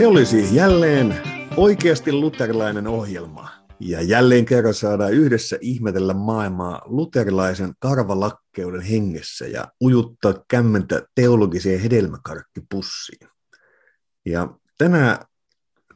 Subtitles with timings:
[0.00, 1.22] Se oli siis jälleen
[1.56, 3.50] oikeasti luterilainen ohjelma.
[3.80, 13.28] Ja jälleen kerran saadaan yhdessä ihmetellä maailmaa luterilaisen karvalakkeuden hengessä ja ujuttaa kämmentä teologiseen hedelmäkarkkipussiin.
[14.26, 15.18] Ja tänään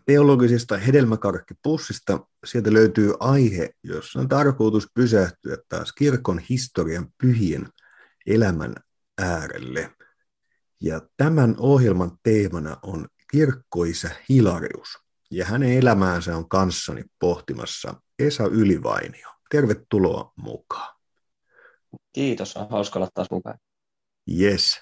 [0.07, 7.69] teologisesta hedelmäkarkkipussista sieltä löytyy aihe, jossa on tarkoitus pysähtyä taas kirkon historian pyhien
[8.27, 8.75] elämän
[9.19, 9.91] äärelle.
[10.81, 14.99] Ja tämän ohjelman teemana on kirkkoisä Hilarius.
[15.31, 19.29] Ja hänen elämäänsä on kanssani pohtimassa Esa Ylivainio.
[19.51, 20.95] Tervetuloa mukaan.
[22.13, 23.59] Kiitos, on hauska olla taas mukaan.
[24.41, 24.81] Yes.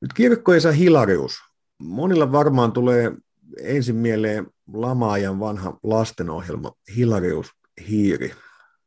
[0.00, 1.38] Nyt kirkkoisa Hilarius.
[1.78, 3.12] Monilla varmaan tulee
[3.58, 7.50] ensin mieleen lamaajan vanha lastenohjelma Hilarius
[7.88, 8.34] Hiiri.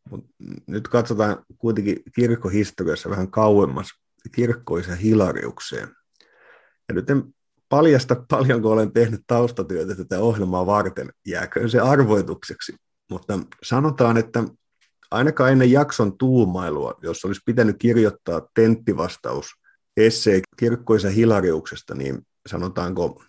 [0.09, 0.25] Mut
[0.67, 3.89] nyt katsotaan kuitenkin kirkkohistoriassa vähän kauemmas
[4.31, 5.89] kirkkoisa Hilariukseen.
[6.89, 7.23] Ja nyt en
[7.73, 12.75] paljasta paljonko olen tehnyt taustatyötä tätä ohjelmaa varten, jääkö se arvoitukseksi.
[13.09, 14.43] Mutta sanotaan, että
[15.11, 19.47] ainakaan ennen jakson tuumailua, jos olisi pitänyt kirjoittaa tenttivastaus
[19.97, 23.23] essee kirkkoisa Hilariuksesta, niin sanotaanko,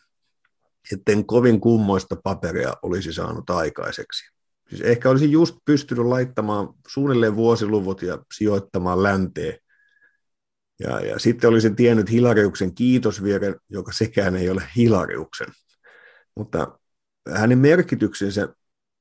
[0.92, 4.24] etten kovin kummoista paperia olisi saanut aikaiseksi.
[4.68, 9.58] Siis ehkä olisi just pystynyt laittamaan suunnilleen vuosiluvut ja sijoittamaan länteen
[10.80, 15.48] ja, ja sitten olisin tiennyt Hilariuksen kiitosvieren, joka sekään ei ole Hilariuksen.
[16.36, 16.78] Mutta
[17.32, 18.42] hänen merkityksensä,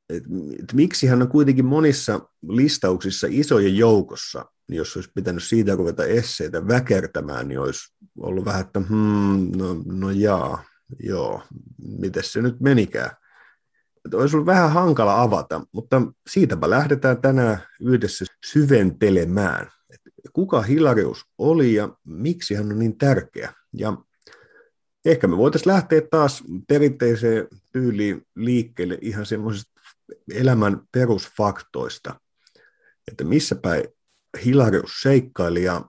[0.09, 0.29] että
[0.63, 6.05] et miksi hän on kuitenkin monissa listauksissa isojen joukossa, niin jos olisi pitänyt siitä ruveta
[6.05, 10.63] esseitä väkertämään, niin olisi ollut vähän, että hmm, no, no jaa,
[10.99, 11.41] joo,
[11.99, 13.11] miten se nyt menikään.
[14.05, 19.67] Että olisi ollut vähän hankala avata, mutta siitäpä lähdetään tänään yhdessä syventelemään
[20.33, 23.53] kuka Hilarius oli ja miksi hän on niin tärkeä.
[23.73, 23.97] Ja
[25.05, 29.71] ehkä me voitaisiin lähteä taas perinteiseen tyyliin liikkeelle ihan semmoisista
[30.33, 32.19] elämän perusfaktoista,
[33.11, 33.83] että missä päin
[34.45, 35.85] Hilarius seikkaili ja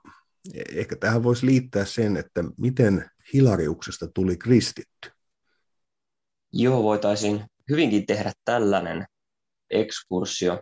[0.72, 5.10] ehkä tähän voisi liittää sen, että miten Hilariuksesta tuli kristitty.
[6.52, 9.06] Joo, voitaisiin hyvinkin tehdä tällainen
[9.70, 10.60] ekskursio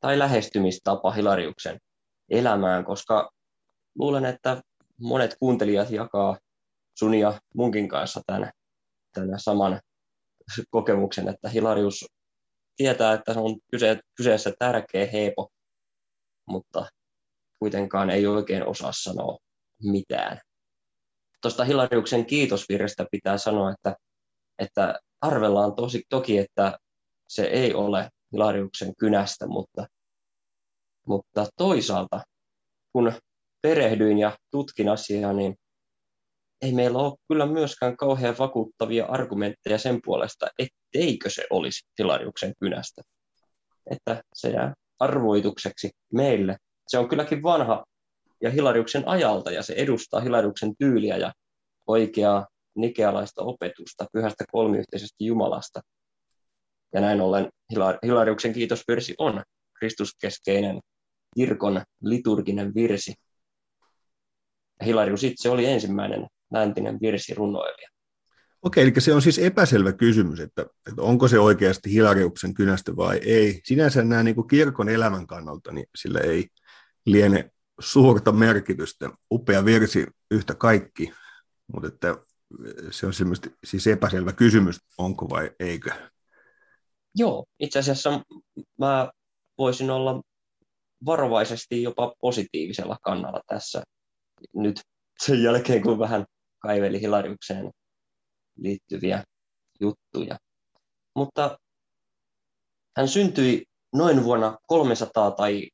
[0.00, 1.78] tai lähestymistapa Hilariuksen
[2.30, 3.30] elämään, koska
[3.98, 4.62] luulen, että
[5.00, 6.38] monet kuuntelijat jakaa
[6.98, 8.50] sun ja munkin kanssa tämän,
[9.12, 9.80] tämän saman
[10.70, 12.06] kokemuksen, että Hilarius
[12.76, 15.48] tietää, että se on kyse, kyseessä tärkeä heepo,
[16.48, 16.86] mutta
[17.58, 19.38] kuitenkaan ei oikein osaa sanoa
[19.82, 20.40] mitään.
[21.42, 23.96] Tuosta Hilariuksen kiitosvirrestä pitää sanoa, että,
[24.58, 26.78] että arvellaan tosi, toki, että
[27.28, 29.86] se ei ole Hilariuksen kynästä, mutta
[31.06, 32.20] mutta toisaalta,
[32.92, 33.12] kun
[33.62, 35.54] perehdyin ja tutkin asiaa, niin
[36.62, 43.02] ei meillä ole kyllä myöskään kauhean vakuuttavia argumentteja sen puolesta, etteikö se olisi Hilariuksen kynästä.
[43.90, 46.56] Että se jää arvoitukseksi meille.
[46.88, 47.84] Se on kylläkin vanha
[48.42, 51.32] ja Hilariuksen ajalta ja se edustaa Hilariuksen tyyliä ja
[51.86, 52.46] oikeaa
[52.76, 55.80] nikealaista opetusta pyhästä kolmiyhteisestä Jumalasta.
[56.94, 57.48] Ja näin ollen
[58.06, 59.42] Hilariuksen kiitosvirsi on
[59.78, 60.80] kristuskeskeinen
[61.36, 63.14] kirkon liturginen virsi.
[64.84, 67.88] Hilarius itse oli ensimmäinen läntinen virsirunoilija.
[68.62, 73.20] Okei, eli se on siis epäselvä kysymys, että, että onko se oikeasti Hilariuksen kynästä vai
[73.24, 73.60] ei.
[73.64, 76.46] Sinänsä nämä niin kuin kirkon elämän kannalta, niin sillä ei
[77.06, 79.10] liene suurta merkitystä.
[79.30, 81.12] Upea virsi yhtä kaikki,
[81.72, 82.16] mutta että
[82.90, 83.12] se on
[83.64, 85.90] siis epäselvä kysymys, onko vai eikö.
[87.14, 88.20] Joo, itse asiassa
[88.78, 89.10] mä
[89.58, 90.22] voisin olla
[91.06, 93.82] varovaisesti jopa positiivisella kannalla tässä
[94.54, 94.80] nyt
[95.24, 96.24] sen jälkeen, kun vähän
[96.58, 97.70] kaiveli Hilariukseen
[98.56, 99.24] liittyviä
[99.80, 100.38] juttuja.
[101.14, 101.58] Mutta
[102.96, 105.70] hän syntyi noin vuonna 300 tai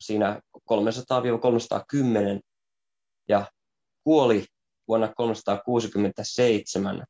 [0.00, 2.40] siinä 300-310
[3.28, 3.46] ja
[4.04, 4.44] kuoli
[4.88, 7.04] vuonna 367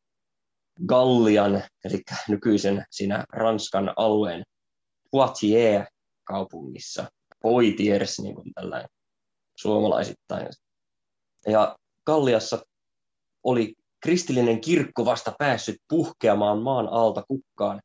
[0.86, 4.42] Gallian, eli nykyisen siinä Ranskan alueen
[5.10, 7.06] Poitiers-kaupungissa
[7.42, 8.88] Poitiers, niin kuin tällainen
[9.56, 10.48] suomalaisittain.
[11.46, 12.62] Ja Kalliassa
[13.42, 17.80] oli kristillinen kirkko vasta päässyt puhkeamaan maan alta kukkaan.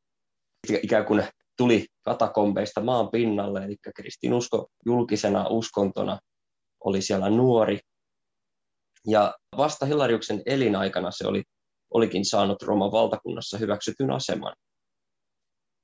[0.83, 1.23] Ikään kuin
[1.57, 6.19] tuli katakombeista maan pinnalle, eli kristinusko julkisena uskontona
[6.83, 7.79] oli siellä nuori.
[9.07, 11.43] Ja vasta Hilariuksen elinaikana se oli,
[11.93, 14.55] olikin saanut Rooman valtakunnassa hyväksytyn aseman.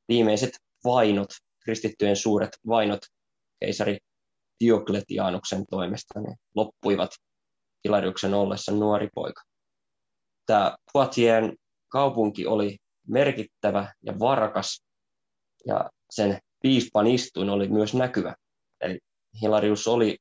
[0.07, 0.51] Viimeiset
[0.83, 1.29] vainot,
[1.63, 2.99] kristittyjen suuret vainot
[3.63, 3.97] keisari
[4.63, 7.09] Diokletianuksen toimesta ne loppuivat
[7.83, 9.41] Hilariuksen ollessa nuori poika.
[10.45, 11.55] Tämä Poitien
[11.89, 12.77] kaupunki oli
[13.07, 14.83] merkittävä ja varkas,
[15.67, 18.35] ja sen piispan istuin oli myös näkyvä.
[18.81, 18.99] Eli
[19.41, 20.17] Hilarius oli,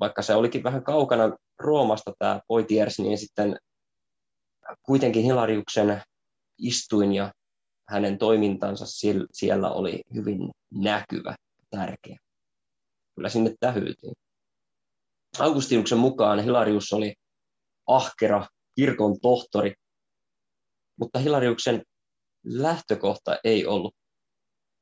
[0.00, 3.56] vaikka se olikin vähän kaukana Roomasta tämä Poitiers, niin sitten
[4.82, 6.02] kuitenkin Hilariuksen
[6.58, 7.32] istuin ja
[7.88, 8.84] hänen toimintansa
[9.32, 11.34] siellä oli hyvin näkyvä,
[11.70, 12.25] tärkeä.
[13.16, 14.14] Kyllä sinne tähyytiin.
[15.38, 17.14] Augustinuksen mukaan Hilarius oli
[17.86, 19.74] ahkera kirkon tohtori,
[21.00, 21.82] mutta Hilariuksen
[22.44, 23.94] lähtökohta ei ollut,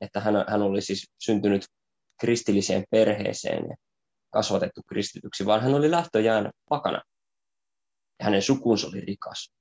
[0.01, 1.65] että hän, hän oli siis syntynyt
[2.19, 3.75] kristilliseen perheeseen ja
[4.33, 7.01] kasvatettu kristityksi, vaan hän oli lähtöjään pakana.
[8.19, 9.51] Ja hänen sukunsa oli rikas.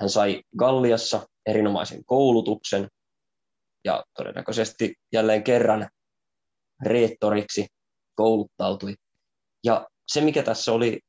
[0.00, 2.88] Hän sai Galliassa erinomaisen koulutuksen
[3.84, 5.88] ja todennäköisesti jälleen kerran
[6.82, 7.66] reettoriksi
[8.14, 8.94] kouluttautui.
[9.64, 11.00] Ja se, mikä tässä oli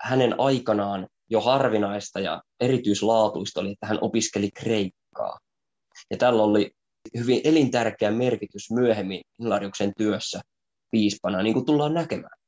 [0.00, 5.38] hänen aikanaan jo harvinaista ja erityislaatuista, oli, että hän opiskeli kreikkaa.
[6.10, 6.70] Ja tällä oli
[7.18, 10.40] hyvin elintärkeä merkitys myöhemmin Hilariuksen työssä
[10.90, 12.38] piispana, niin kuin tullaan näkemään.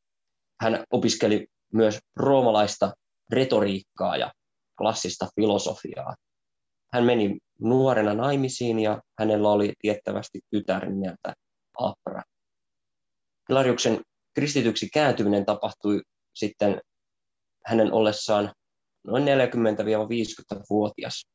[0.60, 2.92] Hän opiskeli myös roomalaista
[3.30, 4.32] retoriikkaa ja
[4.78, 6.14] klassista filosofiaa.
[6.92, 11.34] Hän meni nuorena naimisiin ja hänellä oli tiettävästi tytär nimeltä
[11.78, 12.22] Apra.
[13.48, 14.00] Hilariuksen
[14.34, 16.02] kristityksi kääntyminen tapahtui
[16.34, 16.80] sitten
[17.66, 18.52] hänen ollessaan
[19.06, 21.26] noin 40-50-vuotias.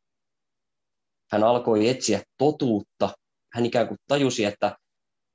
[1.31, 3.09] Hän alkoi etsiä totuutta.
[3.53, 4.75] Hän ikään kuin tajusi, että,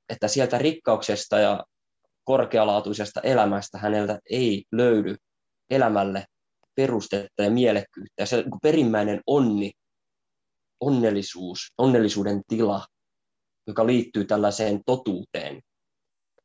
[0.09, 1.65] että sieltä rikkauksesta ja
[2.23, 5.15] korkealaatuisesta elämästä häneltä ei löydy
[5.69, 6.25] elämälle
[6.75, 8.21] perustetta ja mielekkyyttä.
[8.21, 9.71] Ja se niin perimmäinen onni,
[10.79, 12.85] onnellisuus, onnellisuuden tila,
[13.67, 15.61] joka liittyy tällaiseen totuuteen.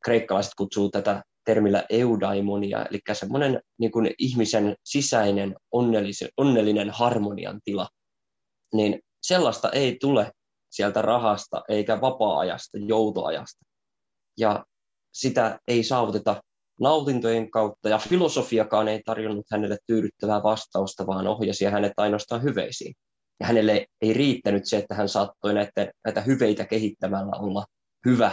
[0.05, 5.57] Kreikkalaiset kutsuu tätä termillä eudaimonia, eli semmoinen niin kuin ihmisen sisäinen
[6.37, 7.89] onnellinen harmonian tila.
[8.75, 10.33] Niin sellaista ei tule
[10.71, 13.65] sieltä rahasta eikä vapaa-ajasta, joutoajasta.
[14.39, 14.65] Ja
[15.13, 16.43] sitä ei saavuteta
[16.81, 22.95] nautintojen kautta, ja filosofiakaan ei tarjonnut hänelle tyydyttävää vastausta, vaan ohjasi hänet ainoastaan hyveisiin.
[23.41, 27.65] Ja hänelle ei riittänyt se, että hän saattoi näitä, näitä hyveitä kehittämällä olla
[28.07, 28.33] hyvä.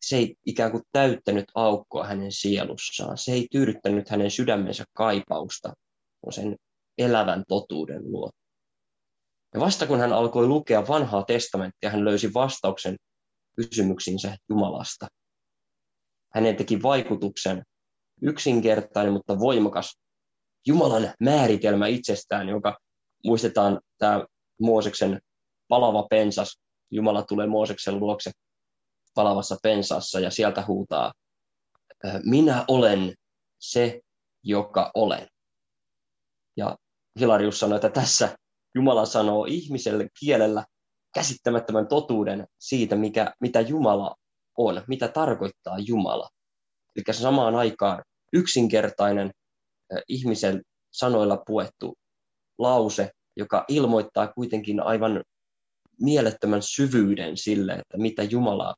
[0.00, 3.18] Se ei ikään kuin täyttänyt aukkoa hänen sielussaan.
[3.18, 5.72] Se ei tyydyttänyt hänen sydämensä kaipausta
[6.30, 6.56] sen
[6.98, 8.30] elävän totuuden luo.
[9.54, 12.96] Ja vasta kun hän alkoi lukea vanhaa testamenttia, hän löysi vastauksen
[13.56, 15.06] kysymyksiinsä Jumalasta
[16.34, 17.62] hänen teki vaikutuksen
[18.22, 19.98] yksinkertainen, mutta voimakas
[20.66, 22.78] Jumalan määritelmä itsestään, joka
[23.24, 24.24] muistetaan tämä
[24.60, 25.20] Mooseksen
[25.68, 26.58] palava pensas.
[26.90, 28.30] Jumala tulee Mooseksen luokse
[29.18, 31.12] palavassa pensassa ja sieltä huutaa,
[32.24, 33.14] minä olen
[33.60, 34.00] se,
[34.42, 35.28] joka olen.
[36.56, 36.76] Ja
[37.20, 38.38] Hilarius sanoi, että tässä
[38.74, 40.64] Jumala sanoo ihmiselle kielellä
[41.14, 44.14] käsittämättömän totuuden siitä, mikä, mitä Jumala
[44.58, 46.28] on, mitä tarkoittaa Jumala.
[46.96, 49.30] Eli samaan aikaan yksinkertainen
[50.08, 51.94] ihmisen sanoilla puettu
[52.58, 55.22] lause, joka ilmoittaa kuitenkin aivan
[56.00, 58.74] mielettömän syvyyden sille, että mitä, Jumala,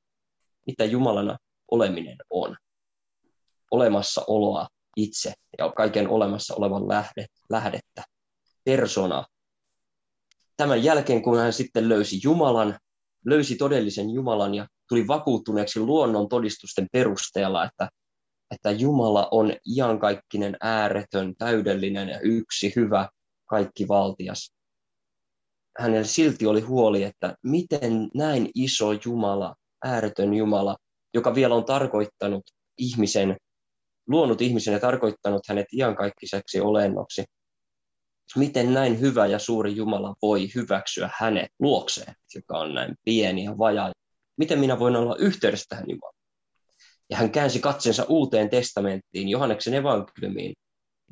[0.70, 1.36] mitä Jumalana
[1.70, 2.56] oleminen on.
[3.70, 8.04] Olemassaoloa itse ja kaiken olemassa olevan lähde, lähdettä,
[8.64, 9.24] persona.
[10.56, 12.78] Tämän jälkeen, kun hän sitten löysi Jumalan,
[13.26, 17.88] löysi todellisen Jumalan ja tuli vakuuttuneeksi luonnon todistusten perusteella, että,
[18.50, 23.08] että Jumala on iankaikkinen, ääretön, täydellinen ja yksi hyvä,
[23.46, 24.52] kaikki valtias.
[25.78, 30.76] Hänellä silti oli huoli, että miten näin iso Jumala, ääretön Jumala,
[31.14, 32.42] joka vielä on tarkoittanut
[32.78, 33.36] ihmisen,
[34.08, 37.24] luonut ihmisen ja tarkoittanut hänet iankaikkiseksi olennoksi,
[38.36, 43.58] miten näin hyvä ja suuri Jumala voi hyväksyä hänet luokseen, joka on näin pieni ja
[43.58, 43.92] vajaa
[44.40, 46.20] miten minä voin olla yhteydessä tähän Jumalaan.
[47.10, 50.52] Ja hän käänsi katsensa uuteen testamenttiin, Johanneksen evankeliumiin,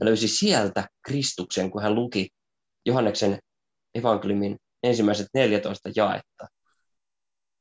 [0.01, 2.29] ja löysi sieltä Kristuksen, kun hän luki
[2.87, 3.39] Johanneksen
[3.95, 6.47] evankeliumin ensimmäiset 14 jaetta.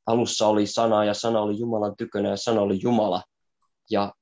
[0.07, 3.23] Alussa oli sana ja sana oli Jumalan tykönä ja sana oli Jumala.
[3.91, 4.13] Ja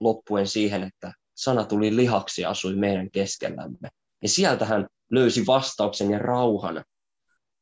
[0.00, 3.88] loppuen siihen, että sana tuli lihaksi ja asui meidän keskellämme.
[4.22, 6.84] Ja sieltä hän löysi vastauksen ja rauhan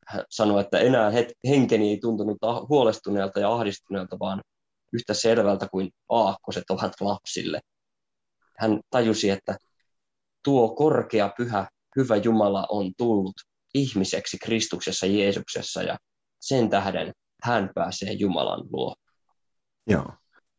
[0.06, 1.12] hän sanoi, että enää
[1.48, 2.38] henkeni ei tuntunut
[2.68, 4.40] huolestuneelta ja ahdistuneelta, vaan
[4.92, 7.60] yhtä selvältä kuin aakkoset ovat lapsille.
[8.58, 9.56] Hän tajusi, että
[10.44, 13.34] tuo korkea, pyhä, hyvä Jumala on tullut
[13.74, 15.98] ihmiseksi Kristuksessa Jeesuksessa ja
[16.40, 18.96] sen tähden hän pääsee Jumalan luo.
[19.86, 20.12] Joo.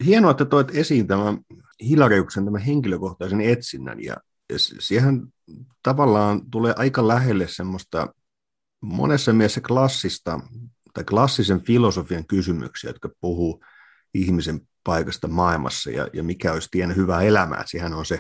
[0.05, 1.37] Hienoa, että toit esiin tämän
[1.83, 4.17] Hilariuksen tämän henkilökohtaisen etsinnän ja
[4.79, 5.33] siihen
[5.83, 8.13] tavallaan tulee aika lähelle semmoista
[8.81, 10.39] monessa mielessä klassista
[10.93, 13.63] tai klassisen filosofian kysymyksiä, jotka puhuu
[14.13, 17.63] ihmisen paikasta maailmassa ja, ja mikä olisi tien hyvää elämää.
[17.65, 18.19] Sehän on se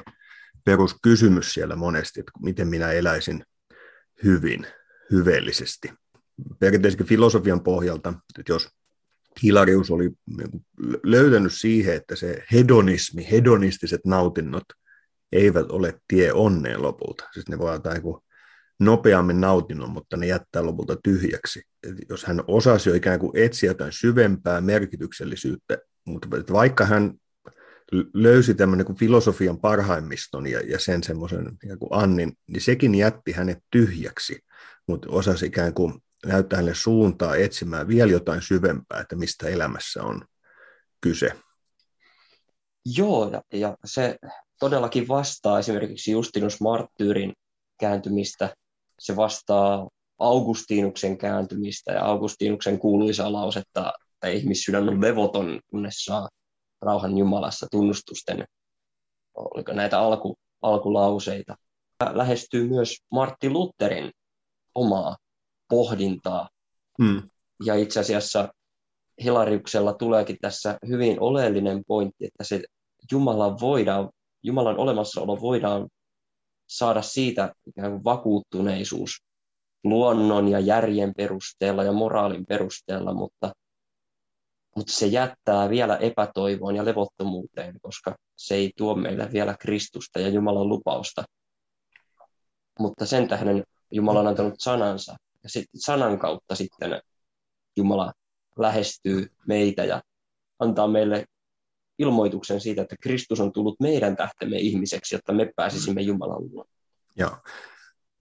[0.63, 3.45] peruskysymys siellä monesti, että miten minä eläisin
[4.23, 4.67] hyvin,
[5.11, 5.93] hyveellisesti.
[6.59, 8.69] Perinteisen filosofian pohjalta, että jos
[9.43, 10.65] Hilarius oli niin
[11.03, 14.63] löytänyt siihen, että se hedonismi, hedonistiset nautinnot
[15.31, 17.23] eivät ole tie onneen lopulta.
[17.33, 18.03] Siis ne voi antaa niin
[18.79, 21.61] nopeammin nautinnon, mutta ne jättää lopulta tyhjäksi.
[21.83, 27.13] Et jos hän osasi jo ikään kuin etsiä jotain syvempää merkityksellisyyttä, mutta vaikka hän
[28.13, 31.57] löysi tämän niin filosofian parhaimmiston ja, ja sen semmoisen
[31.89, 34.39] Annin, niin sekin jätti hänet tyhjäksi,
[34.87, 35.93] mutta osasi ikään kuin
[36.25, 40.21] näyttää hänelle suuntaa etsimään vielä jotain syvempää, että mistä elämässä on
[41.01, 41.31] kyse.
[42.85, 44.17] Joo, ja, ja se
[44.59, 47.33] todellakin vastaa esimerkiksi Justinus Marttyyrin
[47.79, 48.55] kääntymistä,
[48.99, 49.89] se vastaa
[50.19, 56.29] Augustinuksen kääntymistä ja Augustinuksen kuuluisa lausetta, että ihmissydän on levoton, kunnes saa
[56.81, 58.45] rauhan Jumalassa tunnustusten,
[59.35, 61.55] oliko näitä alku, alkulauseita.
[62.13, 64.11] Lähestyy myös Martti Lutherin
[64.75, 65.17] omaa
[65.73, 66.49] pohdintaa.
[67.03, 67.29] Hmm.
[67.65, 68.53] Ja itse asiassa
[69.23, 72.63] Hilariuksella tuleekin tässä hyvin oleellinen pointti, että se
[73.11, 74.09] Jumalan, voidaan,
[74.43, 75.87] Jumalan olemassaolo voidaan
[76.67, 79.23] saada siitä ikään kuin vakuuttuneisuus
[79.83, 83.51] luonnon ja järjen perusteella ja moraalin perusteella, mutta,
[84.75, 90.29] mutta se jättää vielä epätoivoon ja levottomuuteen, koska se ei tuo meille vielä Kristusta ja
[90.29, 91.23] Jumalan lupausta.
[92.79, 97.01] Mutta sen tähden Jumala on antanut sanansa, ja sitten sanan kautta sitten
[97.77, 98.13] Jumala
[98.57, 100.01] lähestyy meitä ja
[100.59, 101.25] antaa meille
[101.99, 106.65] ilmoituksen siitä, että Kristus on tullut meidän tähtemme ihmiseksi, jotta me pääsisimme Jumalan luo.
[107.15, 107.37] Joo.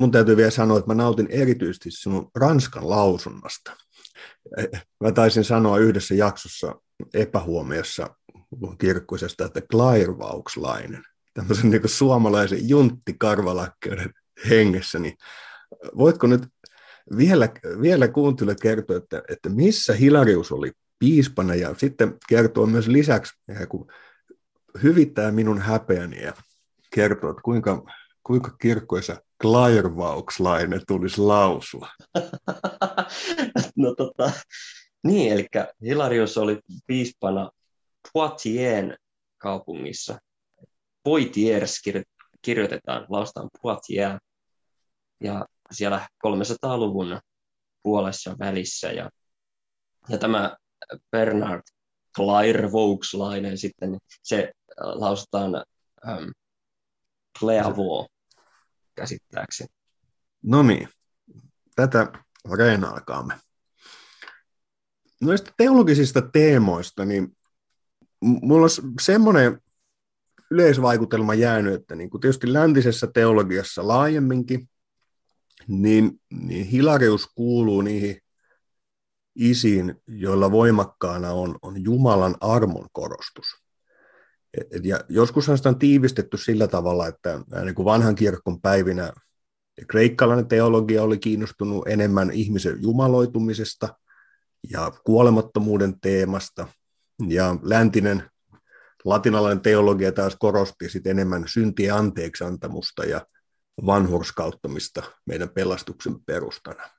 [0.01, 3.77] Mun täytyy vielä sanoa, että mä nautin erityisesti sinun ranskan lausunnasta.
[5.01, 6.75] Mä taisin sanoa yhdessä jaksossa
[7.15, 8.17] epähuomiossa
[8.79, 11.03] kirkkuisesta, että klairvaukslainen,
[11.35, 14.11] tämmöisen niin suomalaisen junttikarvalakkeuden
[14.51, 15.17] hengessä, niin
[15.99, 16.43] voitko nyt
[17.17, 17.49] vielä,
[17.81, 23.33] vielä kuuntele kertoa, että, että missä Hilarius oli piispana ja sitten kertoo myös lisäksi,
[23.69, 23.87] kun
[24.83, 26.33] hyvittää minun häpeäni ja
[26.95, 27.83] kertoo, että kuinka,
[28.23, 31.89] kuinka kirkkoisa klairvaukslainen tulisi lausua.
[33.77, 34.33] no tota,
[35.05, 35.47] niin, eli
[35.83, 37.51] Hilarius oli piispana
[38.13, 38.97] Poitien
[39.39, 40.19] kaupungissa.
[41.03, 41.81] Poitiers
[42.43, 44.19] kirjoitetaan, laustaan Poitiers.
[45.21, 47.21] Ja siellä 300-luvun
[47.83, 48.93] puolessa välissä.
[48.93, 49.11] Ja,
[50.09, 50.57] ja tämä
[51.11, 51.63] Bernard
[52.17, 55.55] Clairvaux-lainen sitten, se lausutaan
[56.09, 56.29] ähm,
[57.39, 58.09] Cleavo
[58.95, 59.69] käsittääkseni.
[60.43, 60.89] No niin,
[61.77, 62.13] tätä
[62.57, 63.35] reenaakaamme.
[65.21, 67.37] Noista teologisista teemoista, niin
[68.21, 69.61] mulla on semmoinen
[70.51, 74.69] yleisvaikutelma jäänyt, että niin kuin tietysti läntisessä teologiassa laajemminkin,
[75.69, 78.17] niin, niin Hilarius kuuluu niihin
[79.35, 83.47] isiin, joilla voimakkaana on, on Jumalan armon korostus.
[84.71, 89.13] Et, ja joskushan sitä on tiivistetty sillä tavalla, että niin kuin vanhan kirkon päivinä
[89.89, 93.89] kreikkalainen teologia oli kiinnostunut enemmän ihmisen jumaloitumisesta
[94.71, 96.69] ja kuolemattomuuden teemasta,
[97.29, 98.31] ja läntinen
[99.05, 103.27] latinalainen teologia taas korosti sit enemmän syntien anteeksiantamusta ja
[103.87, 106.91] vanhurskauttamista meidän pelastuksen perustana.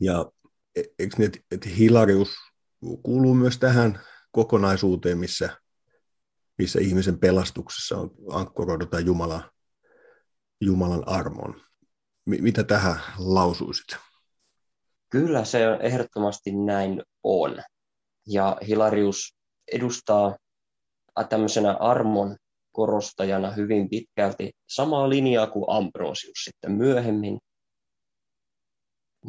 [0.00, 0.32] Ja
[0.76, 2.34] e, eikö niin, että Hilarius
[3.02, 4.00] kuuluu myös tähän
[4.32, 5.56] kokonaisuuteen, missä,
[6.58, 9.50] missä ihmisen pelastuksessa on ankkoroidutaan Jumala,
[10.60, 11.62] Jumalan armon.
[12.26, 13.96] Mitä tähän lausuisit?
[15.10, 17.62] Kyllä se on ehdottomasti näin on.
[18.26, 19.36] Ja Hilarius
[19.72, 20.36] edustaa
[21.28, 22.36] tämmöisenä armon
[22.72, 27.38] korostajana hyvin pitkälti samaa linjaa kuin Ambrosius sitten myöhemmin,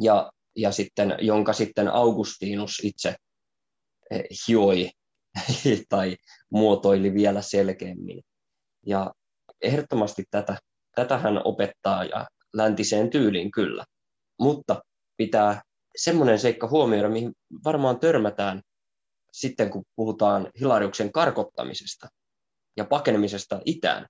[0.00, 3.14] ja, ja sitten, jonka sitten Augustinus itse
[4.10, 4.90] eh, hioi
[5.88, 6.16] tai
[6.50, 8.22] muotoili vielä selkeämmin.
[8.86, 9.12] Ja
[9.62, 10.58] ehdottomasti tätä,
[10.94, 13.84] tätä hän opettaa ja läntiseen tyyliin kyllä.
[14.40, 14.82] Mutta
[15.16, 15.62] pitää
[15.96, 17.32] semmoinen seikka huomioida, mihin
[17.64, 18.62] varmaan törmätään
[19.32, 22.08] sitten, kun puhutaan Hilariuksen karkottamisesta–
[22.76, 24.06] ja pakenemisesta itään.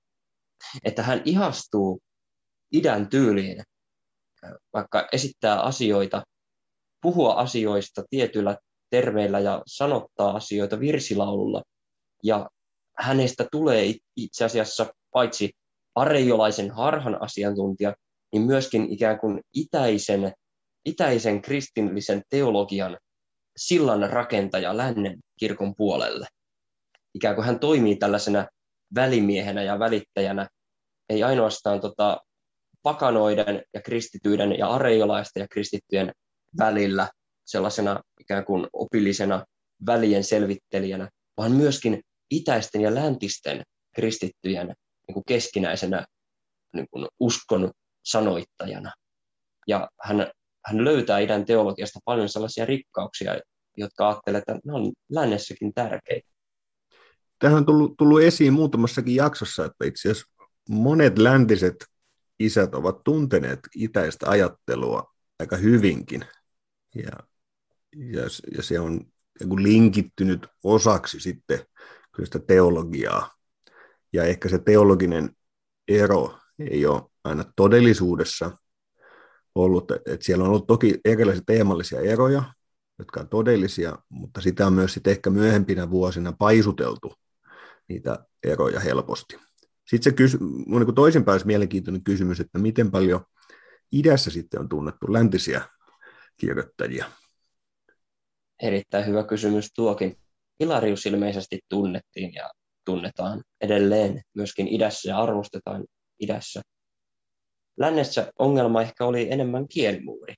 [0.84, 2.00] Että hän ihastuu
[2.72, 3.62] idän tyyliin,
[4.72, 6.22] vaikka esittää asioita,
[7.02, 8.56] puhua asioista tietyillä
[8.90, 11.62] terveillä ja sanottaa asioita virsilaululla.
[12.22, 12.50] Ja
[12.98, 15.50] hänestä tulee itse asiassa paitsi
[15.94, 17.94] areiolaisen harhan asiantuntija,
[18.32, 20.32] niin myöskin ikään kuin itäisen,
[20.84, 22.98] itäisen kristillisen teologian
[23.56, 26.26] sillan rakentaja lännen kirkon puolelle.
[27.14, 28.46] Ikään kuin hän toimii tällaisena
[28.94, 30.48] välimiehenä ja välittäjänä,
[31.08, 32.20] ei ainoastaan tota,
[32.82, 36.12] pakanoiden ja kristityiden ja areiolaisten ja kristittyjen
[36.58, 37.08] välillä
[37.44, 39.44] sellaisena ikään kuin opillisena
[39.86, 42.00] välien selvittelijänä, vaan myöskin
[42.30, 43.62] itäisten ja läntisten
[43.94, 44.66] kristittyjen
[45.06, 46.06] niin kuin keskinäisenä
[46.74, 47.70] niin kuin uskon
[48.04, 48.92] sanoittajana.
[49.66, 50.30] Ja hän,
[50.66, 53.38] hän löytää idän teologiasta paljon sellaisia rikkauksia,
[53.76, 56.31] jotka ajattelee, että ne on lännessäkin tärkeitä.
[57.42, 60.32] Tähän on tullut, tullut esiin muutamassakin jaksossa, että itse asiassa
[60.68, 61.86] monet läntiset
[62.38, 66.24] isät ovat tunteneet itäistä ajattelua aika hyvinkin.
[66.94, 67.12] Ja,
[67.96, 68.22] ja,
[68.56, 69.00] ja se on
[69.56, 71.58] linkittynyt osaksi sitten
[72.12, 73.30] kyllä sitä teologiaa.
[74.12, 75.30] Ja ehkä se teologinen
[75.88, 78.58] ero ei ole aina todellisuudessa
[79.54, 82.42] ollut, että siellä on ollut toki erilaisia teemallisia eroja,
[82.98, 87.14] jotka on todellisia, mutta sitä on myös sitten ehkä myöhempinä vuosina paisuteltu
[87.88, 89.36] niitä eroja helposti.
[89.88, 93.24] Sitten se kysy, niin toisinpäin olisi mielenkiintoinen kysymys, että miten paljon
[93.92, 95.68] idässä sitten on tunnettu läntisiä
[96.36, 97.06] kirjoittajia?
[98.62, 100.16] Erittäin hyvä kysymys tuokin.
[100.60, 102.50] Hilarius ilmeisesti tunnettiin ja
[102.84, 105.84] tunnetaan edelleen myöskin idässä ja arvostetaan
[106.20, 106.60] idässä.
[107.78, 110.34] Lännessä ongelma ehkä oli enemmän kielimuuri.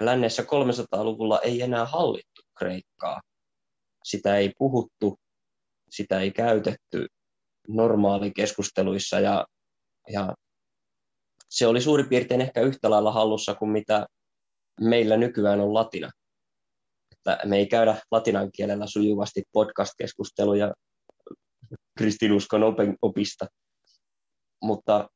[0.00, 3.20] Lännessä 300-luvulla ei enää hallittu kreikkaa.
[4.04, 5.18] Sitä ei puhuttu,
[5.90, 7.06] sitä ei käytetty
[7.68, 9.46] normaalikeskusteluissa ja,
[10.08, 10.34] ja
[11.50, 14.06] se oli suurin piirtein ehkä yhtä lailla hallussa kuin mitä
[14.80, 16.10] meillä nykyään on latina.
[17.12, 20.72] Että me ei käydä latinan kielellä sujuvasti podcast-keskusteluja
[21.98, 22.62] kristinuskon
[23.02, 23.46] opista,
[24.62, 25.08] mutta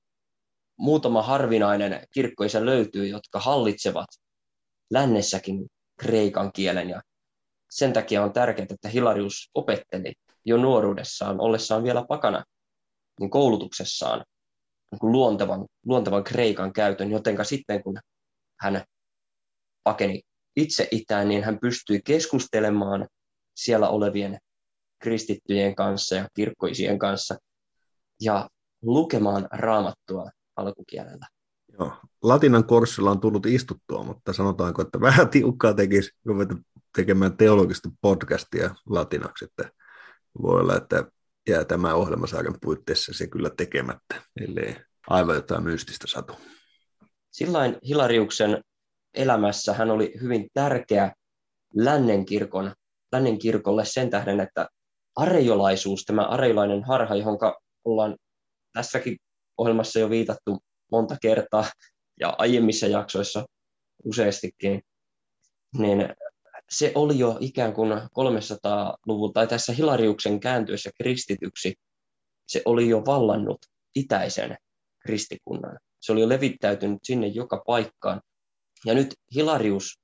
[0.78, 4.08] muutama harvinainen kirkkoisa löytyy, jotka hallitsevat
[4.90, 5.66] lännessäkin
[5.98, 7.02] kreikan kielen ja
[7.70, 10.12] sen takia on tärkeää, että Hilarius opetteli
[10.44, 12.44] jo nuoruudessaan, ollessaan vielä pakana,
[13.20, 14.24] niin koulutuksessaan
[14.92, 17.98] niin luontevan, luontevan kreikan käytön, jotenka sitten kun
[18.60, 18.84] hän
[19.84, 20.22] pakeni
[20.56, 23.08] itse itään, niin hän pystyi keskustelemaan
[23.56, 24.38] siellä olevien
[25.02, 27.36] kristittyjen kanssa ja kirkkoisien kanssa
[28.20, 28.48] ja
[28.82, 31.26] lukemaan raamattua alkukielellä.
[31.78, 31.92] Joo.
[32.22, 36.54] Latinan kurssilla on tullut istuttua, mutta sanotaanko, että vähän tiukkaa tekisi ruveta
[36.96, 39.70] tekemään teologista podcastia latinaksi, että
[40.42, 41.04] voi olla, että
[41.48, 44.76] jää tämä ohjelmasarjan puitteissa se kyllä tekemättä, ellei
[45.08, 46.32] aivan jotain mystistä satu.
[47.30, 48.62] Sillain Hilariuksen
[49.14, 51.12] elämässä hän oli hyvin tärkeä
[51.74, 52.72] lännen, kirkon,
[53.12, 54.68] lännen kirkolle sen tähden, että
[55.16, 57.38] arejolaisuus, tämä arejolainen harha, johon
[57.84, 58.16] ollaan
[58.72, 59.16] tässäkin
[59.58, 60.58] ohjelmassa jo viitattu
[60.92, 61.64] monta kertaa
[62.20, 63.46] ja aiemmissa jaksoissa
[64.04, 64.82] useastikin,
[65.78, 66.08] niin
[66.72, 71.74] se oli jo ikään kuin 300-luvulta tai tässä Hilariuksen kääntyessä kristityksi,
[72.48, 73.58] se oli jo vallannut
[73.94, 74.56] itäisen
[74.98, 75.78] kristikunnan.
[76.00, 78.20] Se oli jo levittäytynyt sinne joka paikkaan.
[78.86, 79.98] Ja nyt Hilarius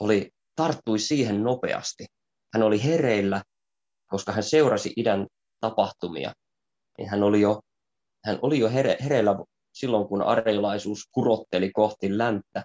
[0.00, 2.06] oli, tarttui siihen nopeasti.
[2.54, 3.42] Hän oli hereillä,
[4.06, 5.26] koska hän seurasi idän
[5.60, 6.32] tapahtumia.
[6.98, 7.60] Niin hän oli jo,
[8.24, 9.36] hän oli jo here, hereillä
[9.72, 12.64] silloin, kun areilaisuus kurotteli kohti länttä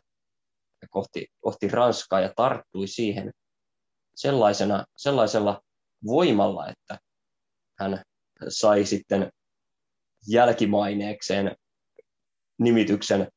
[0.93, 3.31] kohti, kohti Ranskaa ja tarttui siihen
[4.15, 5.61] sellaisena, sellaisella
[6.05, 6.99] voimalla, että
[7.79, 8.01] hän
[8.47, 9.29] sai sitten
[10.27, 11.55] jälkimaineekseen
[12.59, 13.27] nimityksen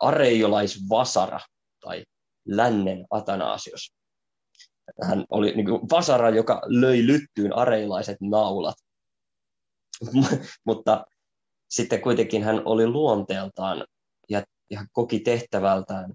[0.00, 1.40] areiolaisvasara
[1.80, 2.04] tai
[2.48, 3.92] lännen Atanasios.
[5.02, 8.74] Hän oli niin kuin vasara, joka löi lyttyyn areilaiset naulat.
[10.66, 11.06] Mutta
[11.70, 13.86] sitten kuitenkin hän oli luonteeltaan
[14.28, 16.12] ja, ja koki tehtävältään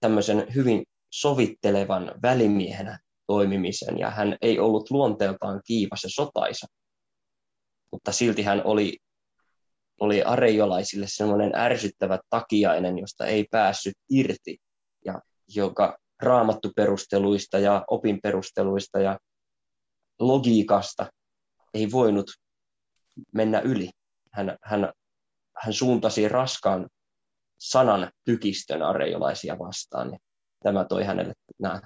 [0.00, 6.66] tämmöisen hyvin sovittelevan välimiehenä toimimisen, ja hän ei ollut luonteeltaan kiivas ja sotaisa.
[7.92, 8.98] Mutta silti hän oli,
[10.00, 14.56] oli areiolaisille semmoinen ärsyttävä takiainen, josta ei päässyt irti,
[15.04, 15.20] ja
[15.54, 19.18] joka raamattuperusteluista ja opinperusteluista ja
[20.18, 21.06] logiikasta
[21.74, 22.30] ei voinut
[23.32, 23.90] mennä yli.
[24.32, 24.92] Hän, hän,
[25.56, 26.88] hän suuntasi raskaan
[27.60, 30.10] sanan tykistön areiolaisia vastaan.
[30.12, 30.18] Ja
[30.62, 31.80] tämä toi hänelle nämä,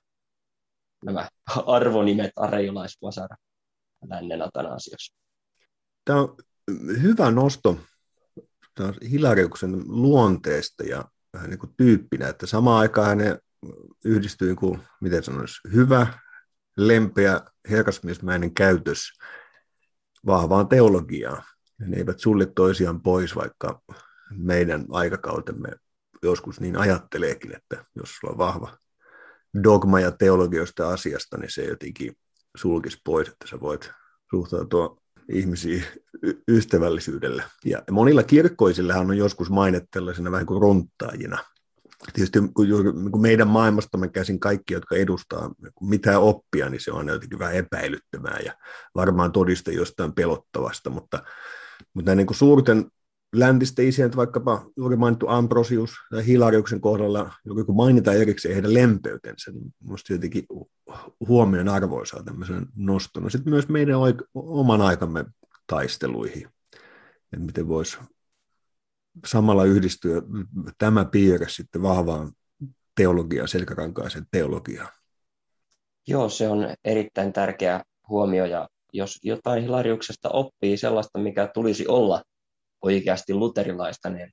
[1.05, 1.29] nämä
[1.67, 3.37] arvonimet areiolaisvasara
[4.09, 5.15] lännen Atanasios.
[6.05, 6.37] Tämä on
[7.03, 7.79] hyvä nosto
[9.11, 13.39] Hilariuksen luonteesta ja vähän niin kuin tyyppinä, että samaan aikaan hänen
[14.05, 16.07] yhdistyy, kuin, miten sanoisi, hyvä,
[16.77, 19.01] lempeä, herrasmiesmäinen käytös
[20.27, 21.43] vahvaan teologiaan.
[21.79, 23.83] Ne eivät sulle toisiaan pois, vaikka
[24.37, 25.69] meidän aikakautemme
[26.23, 28.77] joskus niin ajatteleekin, että jos sulla on vahva
[29.63, 32.17] dogma ja teologioista asiasta, niin se jotenkin
[32.57, 33.91] sulkisi pois, että sä voit
[34.31, 34.97] suhtautua
[35.33, 35.85] ihmisiin
[36.23, 37.43] y- ystävällisyydellä.
[37.65, 41.39] Ja monilla kirkkoisillehan on joskus mainittu tällaisena vähän kuin runttaajina.
[42.13, 42.67] Tietysti kun,
[43.11, 48.39] kun meidän maailmastamme käsin kaikki, jotka edustaa mitään oppia, niin se on jotenkin vähän epäilyttävää
[48.45, 48.55] ja
[48.95, 51.23] varmaan todiste jostain pelottavasta, mutta,
[51.95, 52.91] mutta näin niin kuin suurten
[53.35, 59.51] läntisten isien, vaikkapa juuri mainittu Ambrosius tai Hilariuksen kohdalla, joku kun mainitaan erikseen heidän lempeytensä,
[59.53, 60.45] niin minusta jotenkin
[61.29, 63.31] huomion arvoisaa tämmöisen noston.
[63.31, 63.97] Sitten myös meidän
[64.35, 65.25] oman aikamme
[65.67, 66.49] taisteluihin,
[67.33, 67.99] että miten voisi
[69.27, 70.23] samalla yhdistyä
[70.79, 72.33] tämä piirre sitten vahvaan
[72.97, 74.89] teologiaan, selkärankaisen teologiaan.
[76.09, 82.23] Joo, se on erittäin tärkeä huomio ja jos jotain Hilariuksesta oppii sellaista, mikä tulisi olla
[82.85, 84.31] oikeasti luterilaista, niin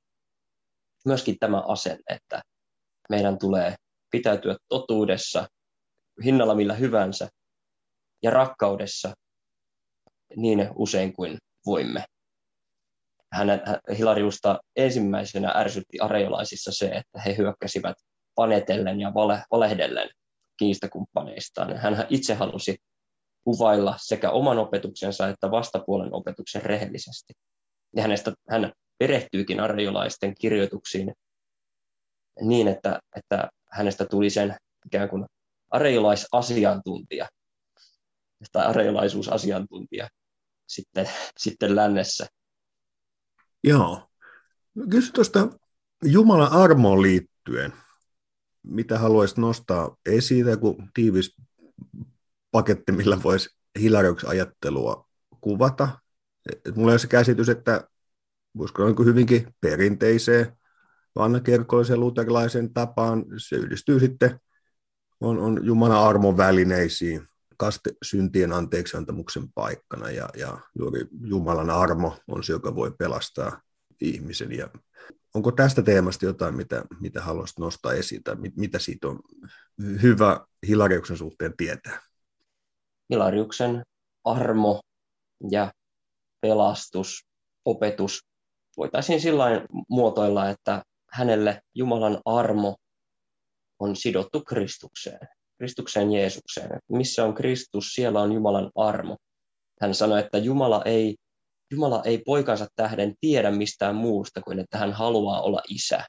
[1.04, 2.42] myöskin tämä asenne, että
[3.08, 3.74] meidän tulee
[4.10, 5.48] pitäytyä totuudessa
[6.24, 7.28] hinnalla millä hyvänsä
[8.22, 9.14] ja rakkaudessa
[10.36, 12.04] niin usein kuin voimme.
[13.32, 13.60] Hänen,
[13.98, 17.96] Hilariusta ensimmäisenä ärsytti areolaisissa se, että he hyökkäsivät
[18.34, 20.10] panetellen ja vale, valehdellen
[20.58, 21.76] kiistakumppaneistaan.
[21.76, 22.76] Hän itse halusi
[23.44, 27.32] kuvailla sekä oman opetuksensa että vastapuolen opetuksen rehellisesti
[27.96, 31.12] ja hänestä, hän perehtyykin arjolaisten kirjoituksiin
[32.40, 35.26] niin, että, että hänestä tuli sen ikään kuin
[35.70, 37.28] arjolaisasiantuntija
[38.52, 40.08] tai arjolaisuusasiantuntija
[40.68, 42.26] sitten, sitten lännessä.
[43.64, 44.08] Joo.
[44.90, 45.48] Kysy tuosta
[46.04, 47.72] Jumalan armoon liittyen.
[48.62, 51.36] Mitä haluaisit nostaa esiin, kun tiivis
[52.50, 53.48] paketti, millä voisi
[53.80, 55.08] Hilariuksen ajattelua
[55.40, 55.88] kuvata?
[56.46, 57.88] Et mulla on se käsitys, että
[58.58, 60.56] voisiko niin hyvinkin perinteiseen
[61.16, 64.40] vanhakirkolliseen luterilaisen tapaan, se yhdistyy sitten,
[65.20, 67.26] on, on Jumalan armon välineisiin,
[67.56, 73.60] kaste syntien anteeksiantamuksen paikkana ja, ja juuri Jumalan armo on se, joka voi pelastaa
[74.00, 74.52] ihmisen.
[74.52, 74.68] Ja
[75.34, 79.20] onko tästä teemasta jotain, mitä, mitä haluaisit nostaa esiin tai mit, mitä siitä on
[80.02, 82.02] hyvä Hilariuksen suhteen tietää?
[83.10, 83.82] Hilariuksen
[84.24, 84.80] armo
[85.50, 85.72] ja
[86.42, 87.22] pelastus,
[87.64, 88.20] opetus
[88.76, 89.44] voitaisiin sillä
[89.88, 92.76] muotoilla, että hänelle Jumalan armo
[93.78, 95.28] on sidottu Kristukseen,
[95.58, 96.66] Kristukseen Jeesukseen.
[96.66, 99.16] Että missä on Kristus, siellä on Jumalan armo.
[99.80, 101.16] Hän sanoi, että Jumala ei,
[101.70, 106.04] Jumala ei poikansa tähden tiedä mistään muusta kuin, että hän haluaa olla isä.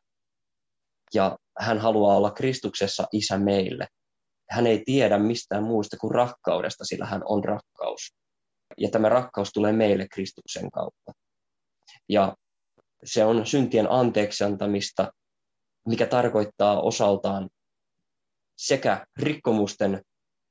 [1.14, 3.88] Ja hän haluaa olla Kristuksessa isä meille.
[4.50, 8.14] Hän ei tiedä mistään muusta kuin rakkaudesta, sillä hän on rakkaus
[8.78, 11.12] ja tämä rakkaus tulee meille Kristuksen kautta.
[12.10, 12.36] Ja
[13.04, 15.12] se on syntien anteeksiantamista,
[15.88, 17.50] mikä tarkoittaa osaltaan
[18.58, 20.02] sekä rikkomusten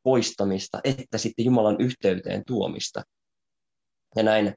[0.02, 3.02] poistamista että sitten Jumalan yhteyteen tuomista.
[4.16, 4.54] Ja näin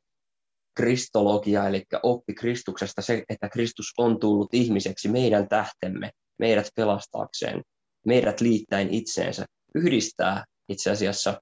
[0.75, 7.62] kristologia, eli oppi Kristuksesta, se, että Kristus on tullut ihmiseksi meidän tähtemme, meidät pelastaakseen,
[8.06, 11.41] meidät liittäen itseensä, yhdistää itse asiassa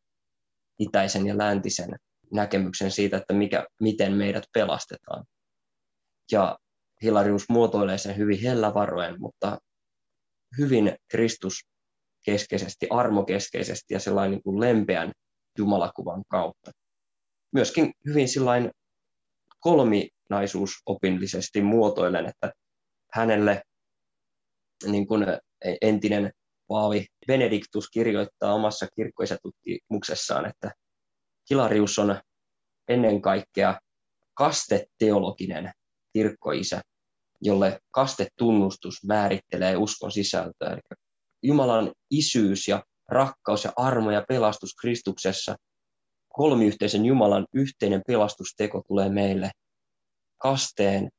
[0.79, 1.95] itäisen ja läntisen
[2.34, 5.26] näkemyksen siitä, että mikä, miten meidät pelastetaan.
[6.32, 6.58] Ja
[7.04, 9.58] Hilarius muotoilee sen hyvin hellävaroen, mutta
[10.58, 11.54] hyvin Kristus
[12.26, 15.12] keskeisesti, armokeskeisesti ja sellainen niin kuin lempeän
[15.58, 16.72] Jumalakuvan kautta.
[17.52, 18.72] Myöskin hyvin sellainen
[19.60, 22.52] kolminaisuusopillisesti muotoilen, että
[23.13, 23.62] hänelle
[24.86, 25.26] niin kuin
[25.82, 26.32] entinen
[26.67, 30.72] Paavi Benediktus kirjoittaa omassa kirkkoisätutkimuksessaan, että
[31.49, 32.21] Hilarius on
[32.88, 33.79] ennen kaikkea
[34.34, 35.71] kasteteologinen
[36.13, 36.82] kirkkoisä,
[37.41, 40.69] jolle kastetunnustus määrittelee uskon sisältöä.
[40.71, 40.79] Eli
[41.43, 45.56] Jumalan isyys ja rakkaus ja armo ja pelastus Kristuksessa,
[46.34, 49.51] kolmiyhteisen Jumalan yhteinen pelastusteko tulee meille
[50.38, 51.10] kasteen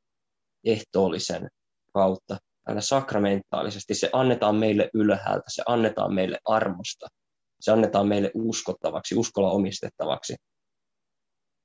[0.64, 1.48] ehtoollisen
[1.92, 3.94] kautta, aina sakramentaalisesti.
[3.94, 7.06] Se annetaan meille ylhäältä, se annetaan meille armosta–
[7.64, 10.34] se annetaan meille uskottavaksi, uskolla omistettavaksi.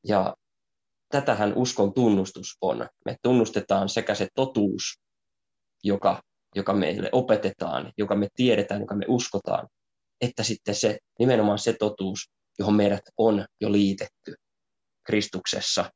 [0.07, 0.35] Ja
[1.09, 2.87] tätähän uskon tunnustus on.
[3.05, 4.99] Me tunnustetaan sekä se totuus,
[5.83, 6.21] joka,
[6.55, 9.67] joka meille opetetaan, joka me tiedetään, joka me uskotaan,
[10.21, 14.35] että sitten se nimenomaan se totuus, johon meidät on jo liitetty
[15.03, 15.91] Kristuksessa.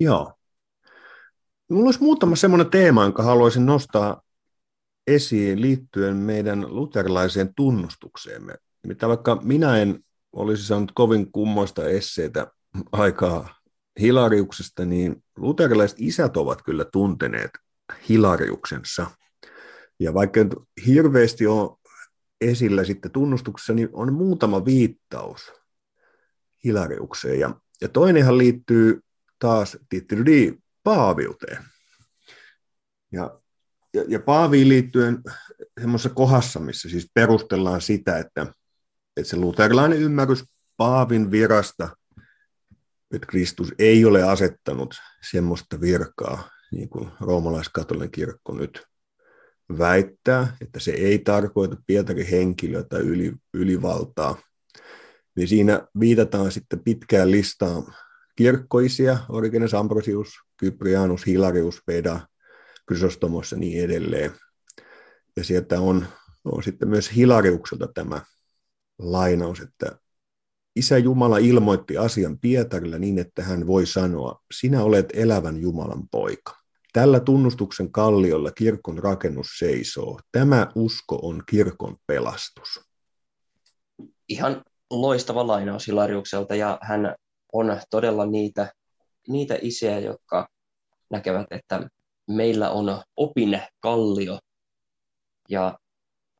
[0.00, 0.32] Joo.
[1.68, 4.22] Minulla olisi muutama semmoinen teema, jonka haluaisin nostaa
[5.06, 8.54] esiin liittyen meidän luterilaiseen tunnustukseemme.
[8.86, 12.46] Mitä vaikka minä en olisi saanut kovin kummoista esseitä
[12.92, 13.54] aikaa
[14.00, 17.50] Hilariuksesta, niin luterilaiset isät ovat kyllä tunteneet
[18.08, 19.10] Hilariuksensa.
[20.00, 20.54] Ja vaikka nyt
[20.86, 21.76] hirveästi on
[22.40, 25.52] esillä sitten tunnustuksessa, niin on muutama viittaus
[26.64, 27.40] Hilariukseen.
[27.40, 29.00] Ja, ja toinenhan liittyy
[29.38, 31.64] taas titteli Paaviuteen.
[33.12, 33.40] Ja,
[33.94, 35.18] ja, ja Paaviin liittyen
[35.80, 38.46] semmoisessa kohdassa, missä siis perustellaan sitä, että,
[39.16, 40.44] että se luterilainen ymmärrys
[40.76, 41.96] Paavin virasta,
[43.14, 44.94] että Kristus ei ole asettanut
[45.30, 48.86] semmoista virkaa, niin kuin roomalaiskatolinen kirkko nyt
[49.78, 54.38] väittää, että se ei tarkoita Pietarin henkilöä tai yli, ylivaltaa,
[55.36, 57.94] niin siinä viitataan sitten pitkään listaan
[58.36, 62.20] kirkkoisia, Origenes Ambrosius, Kyprianus, Hilarius, Veda,
[62.88, 64.30] Chrysostomos ja niin edelleen.
[65.36, 66.06] Ja sieltä on,
[66.44, 68.20] on sitten myös Hilariukselta tämä
[69.02, 69.98] lainaus, että
[70.76, 76.56] Isä Jumala ilmoitti asian Pietarille niin, että hän voi sanoa, sinä olet elävän Jumalan poika.
[76.92, 80.20] Tällä tunnustuksen kalliolla kirkon rakennus seisoo.
[80.32, 82.80] Tämä usko on kirkon pelastus.
[84.28, 87.14] Ihan loistava lainaus Hilariukselta ja hän
[87.52, 88.72] on todella niitä,
[89.28, 90.48] niitä isiä, jotka
[91.10, 91.88] näkevät, että
[92.30, 94.38] meillä on opin kallio,
[95.48, 95.78] ja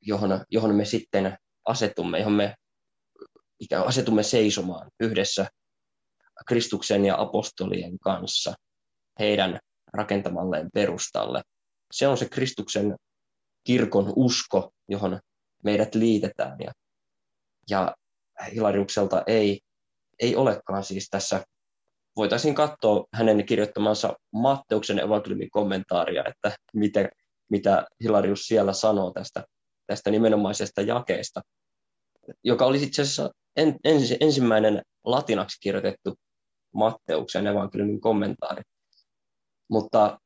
[0.01, 2.55] johon, johon me sitten asetumme, johon me
[3.61, 5.47] ikään asetumme seisomaan yhdessä
[6.47, 8.55] Kristuksen ja apostolien kanssa
[9.19, 9.59] heidän
[9.93, 11.43] rakentamalleen perustalle.
[11.93, 12.97] Se on se Kristuksen
[13.65, 15.21] kirkon usko, johon
[15.65, 16.57] meidät liitetään.
[16.61, 16.73] Ja,
[17.71, 17.95] ja
[18.55, 19.61] Hilariukselta ei,
[20.21, 21.45] ei olekaan siis tässä,
[22.17, 27.09] voitaisiin katsoa hänen kirjoittamansa Matteuksen evankeliumin kommentaaria, että mitä,
[27.51, 29.45] mitä Hilarius siellä sanoo tästä,
[29.87, 31.41] tästä nimenomaisesta jakeesta,
[32.45, 36.15] joka oli itse asiassa en, ensi, ensimmäinen latinaksi kirjoitettu
[36.75, 38.63] Matteuksen evankeliumin kommentaari.
[39.71, 40.21] Mutta,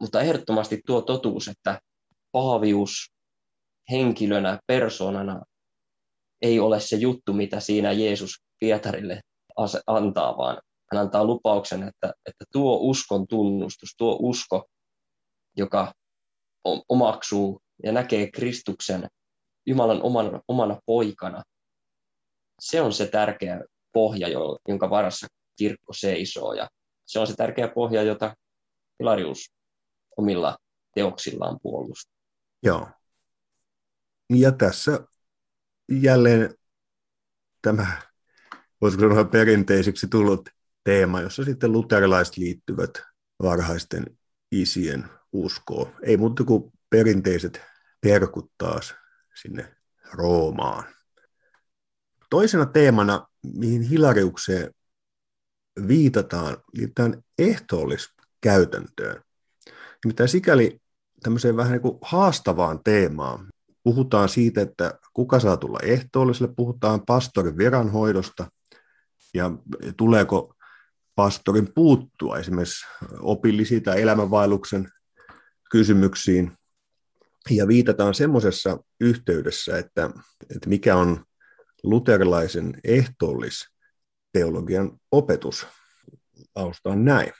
[0.00, 1.80] mutta ehdottomasti tuo totuus, että
[2.32, 3.12] Paavius
[3.90, 5.42] henkilönä, persoonana
[6.42, 9.20] ei ole se juttu, mitä siinä Jeesus Pietarille
[9.86, 10.60] antaa, vaan
[10.92, 14.64] hän antaa lupauksen, että, että tuo uskon tunnustus, tuo usko,
[15.56, 15.92] joka
[16.88, 19.08] omaksuu ja näkee Kristuksen
[19.66, 21.42] Jumalan omana, omana poikana,
[22.60, 24.28] se on se tärkeä pohja,
[24.68, 25.26] jonka varassa
[25.58, 26.52] kirkko seisoo.
[26.52, 26.68] Ja
[27.06, 28.34] se on se tärkeä pohja, jota
[28.98, 29.52] Hilarius
[30.16, 30.56] omilla
[30.94, 32.16] teoksillaan puolustaa.
[32.62, 32.88] Joo.
[34.30, 35.00] Ja tässä
[35.88, 36.54] jälleen
[37.62, 38.02] tämä,
[38.80, 40.48] voisiko sanoa perinteiseksi tullut
[40.84, 42.90] teema, jossa sitten luterilaiset liittyvät
[43.42, 44.18] varhaisten
[44.52, 45.92] isien uskoon.
[46.02, 47.60] Ei muuta kuin perinteiset
[48.00, 48.94] terkut taas
[49.42, 49.74] sinne
[50.12, 50.84] Roomaan.
[52.30, 54.70] Toisena teemana, mihin Hilariukseen
[55.88, 59.22] viitataan, liitetään ehtoolliskäytäntöön.
[60.04, 60.80] Nimittäin sikäli
[61.22, 63.46] tämmöiseen vähän niin kuin haastavaan teemaan.
[63.82, 68.46] Puhutaan siitä, että kuka saa tulla ehtoolliselle, puhutaan pastorin viranhoidosta
[69.34, 69.50] ja
[69.96, 70.54] tuleeko
[71.14, 72.86] pastorin puuttua esimerkiksi
[73.20, 74.88] opillisiin tai elämänvaelluksen
[75.70, 76.52] kysymyksiin.
[77.50, 80.10] Ja viitataan semmoisessa yhteydessä, että,
[80.56, 81.24] että mikä on
[81.82, 85.66] luterilaisen ehtoollisteologian opetus.
[86.54, 87.32] Taustaan näin.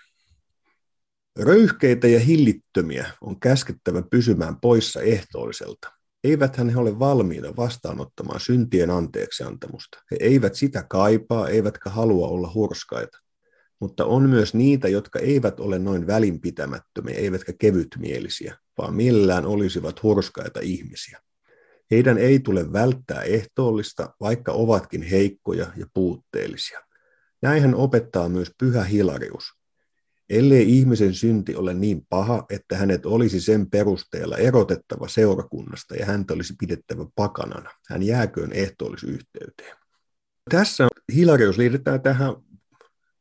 [1.38, 5.92] Röyhkeitä ja hillittömiä on käskettävä pysymään poissa ehtoolliselta.
[6.24, 10.02] Eiväthän he ole valmiita vastaanottamaan syntien anteeksiantamusta.
[10.10, 13.18] He eivät sitä kaipaa, eivätkä halua olla hurskaita.
[13.80, 20.60] Mutta on myös niitä, jotka eivät ole noin välinpitämättömiä, eivätkä kevytmielisiä, vaan millään olisivat hurskaita
[20.60, 21.20] ihmisiä.
[21.90, 26.80] Heidän ei tule välttää ehtoollista, vaikka ovatkin heikkoja ja puutteellisia.
[27.42, 29.44] Näin hän opettaa myös pyhä Hilarius.
[30.30, 36.34] Ellei ihmisen synti ole niin paha, että hänet olisi sen perusteella erotettava seurakunnasta ja häntä
[36.34, 39.76] olisi pidettävä pakanana, hän jääköön ehtoollisyhteyteen.
[40.50, 42.32] Tässä Hilarius liitetään tähän,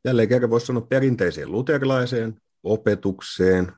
[0.05, 3.71] jälleen kerran voisi sanoa, perinteiseen luterilaiseen opetukseen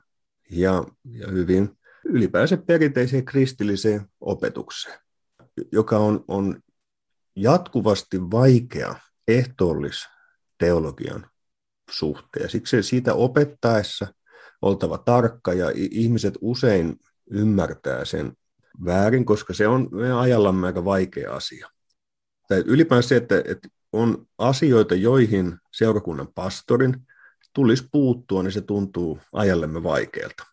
[0.50, 4.98] ja, ja hyvin ylipäänsä perinteiseen kristilliseen opetukseen,
[5.72, 6.60] joka on, on
[7.36, 8.94] jatkuvasti vaikea
[9.28, 11.30] ehtoollisteologian
[11.90, 12.50] suhteen.
[12.50, 14.06] Siksi siitä opettaessa
[14.62, 16.96] oltava tarkka ja ihmiset usein
[17.30, 18.32] ymmärtää sen
[18.84, 19.88] väärin, koska se on
[20.20, 21.68] ajallamme aika vaikea asia.
[22.48, 26.96] Tai ylipäänsä se, että, että on asioita, joihin seurakunnan pastorin
[27.54, 30.46] tulisi puuttua, niin se tuntuu ajallemme vaikealta.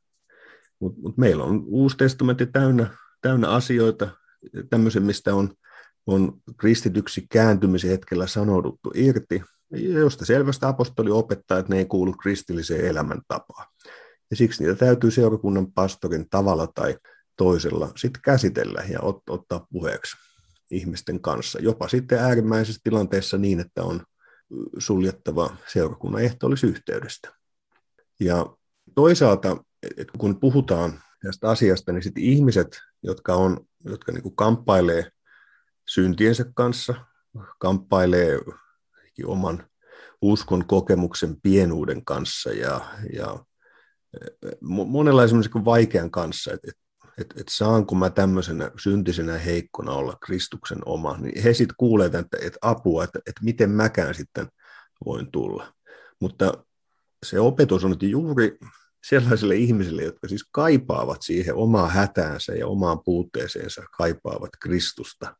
[0.79, 2.87] Mutta mut meillä on uusi testamentti täynnä,
[3.21, 4.09] täynnä asioita,
[4.69, 5.53] tämmöisen, mistä on,
[6.07, 12.85] on kristityksi kääntymisen hetkellä sanouduttu irti, josta selvästi apostoli opettaa, että ne ei kuulu kristilliseen
[12.85, 13.67] elämäntapaan.
[14.29, 16.97] Ja siksi niitä täytyy seurakunnan pastorin tavalla tai
[17.37, 20.17] toisella sitten käsitellä ja ot, ottaa puheeksi
[20.71, 21.59] ihmisten kanssa.
[21.61, 24.03] Jopa sitten äärimmäisessä tilanteessa niin, että on
[24.77, 27.29] suljettava seurakunnan ehtoollisyhteydestä.
[28.19, 28.45] Ja
[28.95, 29.57] toisaalta,
[30.17, 35.11] kun puhutaan tästä asiasta, niin sitten ihmiset, jotka, on, jotka niin kuin kamppailee
[35.89, 36.95] syntiensä kanssa,
[37.59, 38.39] kamppailee
[39.25, 39.69] oman
[40.21, 42.81] uskon kokemuksen pienuuden kanssa ja,
[43.13, 43.45] ja
[44.61, 46.71] monella esimerkiksi vaikean kanssa, että
[47.17, 52.37] et, et, saanko mä tämmöisenä syntisenä heikkona olla Kristuksen oma, niin he sitten kuulee, että,
[52.41, 54.47] että apua, että, että miten mäkään sitten
[55.05, 55.73] voin tulla.
[56.21, 56.65] Mutta
[57.25, 58.57] se opetus on että juuri
[59.09, 65.35] sellaisille ihmisille, jotka siis kaipaavat siihen omaa hätäänsä ja omaan puutteeseensa, kaipaavat Kristusta,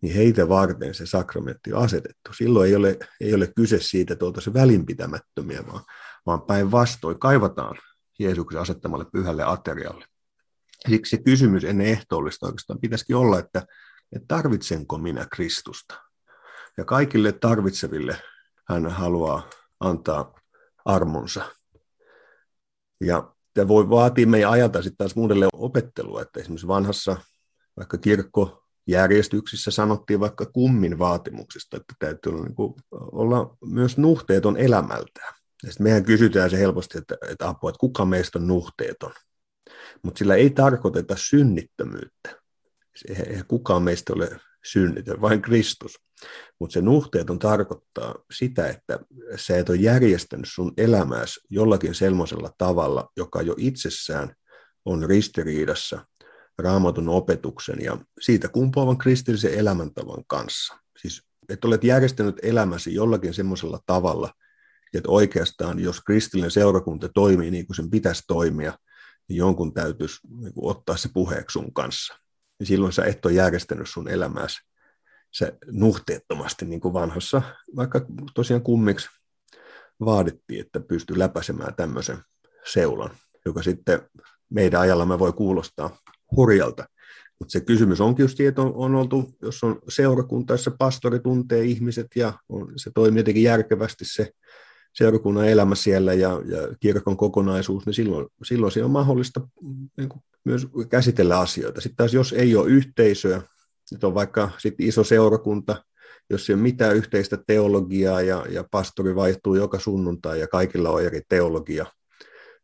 [0.00, 2.32] niin heitä varten se sakramentti on asetettu.
[2.36, 5.84] Silloin ei ole, ei ole kyse siitä, että oltaisiin välinpitämättömiä, vaan,
[6.26, 7.76] vaan päinvastoin kaivataan
[8.18, 10.06] Jeesuksen asettamalle pyhälle aterialle.
[10.88, 13.66] Siksi se kysymys ennen ehtoollista oikeastaan pitäisikin olla, että,
[14.12, 15.94] että tarvitsenko minä Kristusta?
[16.78, 18.16] Ja kaikille tarvitseville
[18.68, 20.40] hän haluaa antaa
[20.84, 21.44] armonsa.
[23.00, 27.16] Ja tämä voi vaatia meidän ajalta sitten taas uudelleen opettelua, että esimerkiksi vanhassa
[27.76, 35.34] vaikka kirkkojärjestyksissä sanottiin vaikka kummin vaatimuksista, että täytyy olla, niin kuin, olla myös nuhteeton elämältään.
[35.62, 39.12] Ja sitten mehän kysytään se helposti, että, että apua, että kuka meistä on nuhteeton.
[40.04, 42.40] Mutta sillä ei tarkoiteta synnittömyyttä.
[43.08, 45.98] Eihän kukaan meistä ole synnitön, vain Kristus.
[46.60, 48.98] Mutta se nuhteeton tarkoittaa sitä, että
[49.36, 54.34] sä et ole järjestänyt sun elämääsi jollakin semmoisella tavalla, joka jo itsessään
[54.84, 56.06] on ristiriidassa
[56.58, 60.78] raamatun opetuksen ja siitä kumpuavan kristillisen elämäntavan kanssa.
[60.98, 64.32] Siis, että olet järjestänyt elämäsi jollakin semmoisella tavalla,
[64.94, 68.78] että oikeastaan jos kristillinen seurakunta toimii niin kuin sen pitäisi toimia,
[69.28, 72.14] niin jonkun täytyisi niin kuin, ottaa se puheeksi sun kanssa.
[72.60, 74.58] Ja silloin sä et ole järjestänyt sun elämääsi
[75.32, 77.42] se nuhteettomasti, niin kuin vanhassa,
[77.76, 79.08] vaikka tosiaan kummiksi
[80.00, 82.18] vaadittiin, että pystyy läpäisemään tämmöisen
[82.72, 83.10] seulan,
[83.44, 84.00] joka sitten
[84.50, 85.98] meidän ajallamme voi kuulostaa
[86.36, 86.84] hurjalta.
[87.38, 91.64] Mutta se kysymys onkin just, että on, on oltu, jos on seurakunta, jossa pastori tuntee
[91.64, 94.30] ihmiset ja on, se toimii jotenkin järkevästi se
[94.94, 99.40] seurakunnan elämä siellä ja, ja kirkon kokonaisuus, niin silloin, silloin siinä on mahdollista
[99.96, 101.80] niin kuin, myös käsitellä asioita.
[101.80, 103.42] Sitten taas jos ei ole yhteisöä,
[103.90, 105.84] nyt on vaikka sit iso seurakunta,
[106.30, 111.02] jos ei ole mitään yhteistä teologiaa ja, ja pastori vaihtuu joka sunnuntai ja kaikilla on
[111.02, 111.86] eri teologia,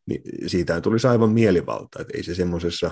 [0.06, 2.90] niin siitä tulisi aivan mielivalta, että ei se semmoisessa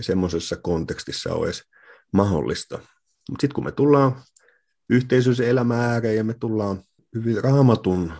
[0.00, 1.62] semmoisessa kontekstissa ole edes
[2.12, 2.78] mahdollista.
[3.30, 4.22] Mutta sitten kun me tullaan
[4.90, 6.82] yhteisöisen elämän ääreen ja me tullaan
[7.14, 8.12] hyvin raamatun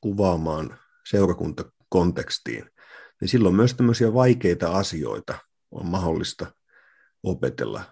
[0.00, 2.70] kuvaamaan seurakuntakontekstiin,
[3.20, 5.38] niin silloin myös tämmöisiä vaikeita asioita
[5.70, 6.46] on mahdollista
[7.22, 7.82] opetella.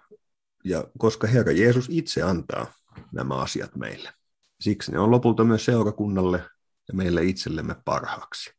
[0.65, 2.67] Ja koska Herra Jeesus itse antaa
[3.13, 4.13] nämä asiat meille.
[4.61, 6.39] Siksi ne on lopulta myös seurakunnalle
[6.89, 8.51] ja meille itsellemme parhaaksi.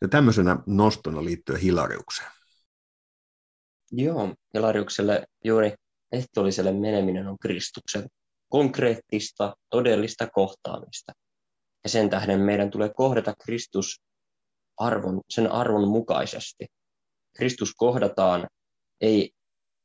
[0.00, 2.30] Ja tämmöisenä nostona liittyen Hilariukseen.
[3.92, 5.74] Joo, Hilariukselle juuri
[6.12, 8.06] ehtoolliselle meneminen on Kristuksen
[8.48, 11.12] konkreettista, todellista kohtaamista.
[11.84, 14.00] Ja sen tähden meidän tulee kohdata Kristus
[14.76, 16.66] arvon, sen arvon mukaisesti.
[17.36, 18.46] Kristus kohdataan
[19.00, 19.30] ei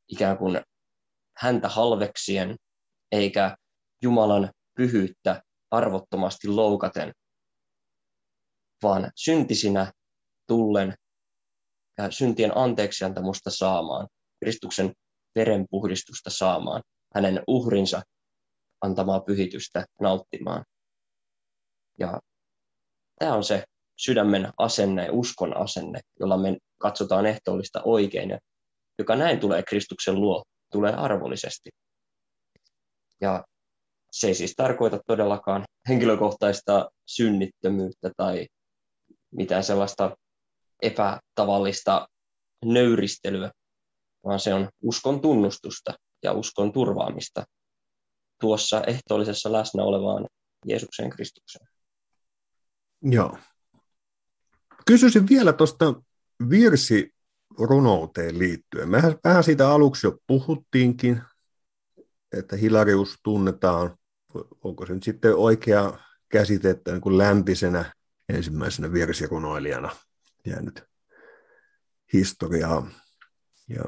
[0.07, 0.61] ikään kuin
[1.37, 2.55] häntä halveksien,
[3.11, 3.57] eikä
[4.01, 7.13] Jumalan pyhyyttä arvottomasti loukaten,
[8.83, 9.91] vaan syntisinä
[10.47, 10.95] tullen
[11.97, 14.07] ja syntien anteeksiantamusta saamaan,
[14.43, 14.93] Kristuksen
[15.35, 16.81] verenpuhdistusta saamaan,
[17.15, 18.01] hänen uhrinsa
[18.81, 20.65] antamaa pyhitystä nauttimaan.
[21.99, 22.19] Ja
[23.19, 23.63] tämä on se
[23.97, 28.39] sydämen asenne, uskon asenne, jolla me katsotaan ehtoollista oikein ja
[28.99, 31.69] joka näin tulee Kristuksen luo, tulee arvollisesti.
[33.21, 33.43] Ja
[34.11, 38.47] se ei siis tarkoita todellakaan henkilökohtaista synnittömyyttä tai
[39.31, 40.15] mitään sellaista
[40.81, 42.07] epätavallista
[42.65, 43.51] nöyristelyä,
[44.25, 47.43] vaan se on uskon tunnustusta ja uskon turvaamista
[48.41, 50.27] tuossa ehtoollisessa läsnä olevaan
[50.65, 51.72] Jeesuksen Kristukseen.
[53.03, 53.37] Joo.
[54.85, 55.93] Kysyisin vielä tuosta
[56.49, 57.13] virsi
[57.59, 58.89] runouteen liittyen.
[58.89, 61.21] Mehän vähän siitä aluksi jo puhuttiinkin,
[62.31, 63.97] että Hilarius tunnetaan,
[64.63, 65.99] onko se nyt sitten oikea
[66.29, 67.93] käsite, että niin kuin läntisenä
[68.29, 69.95] ensimmäisenä virsirunoilijana
[70.47, 70.83] jäänyt
[72.13, 72.87] historiaa.
[73.69, 73.83] Ja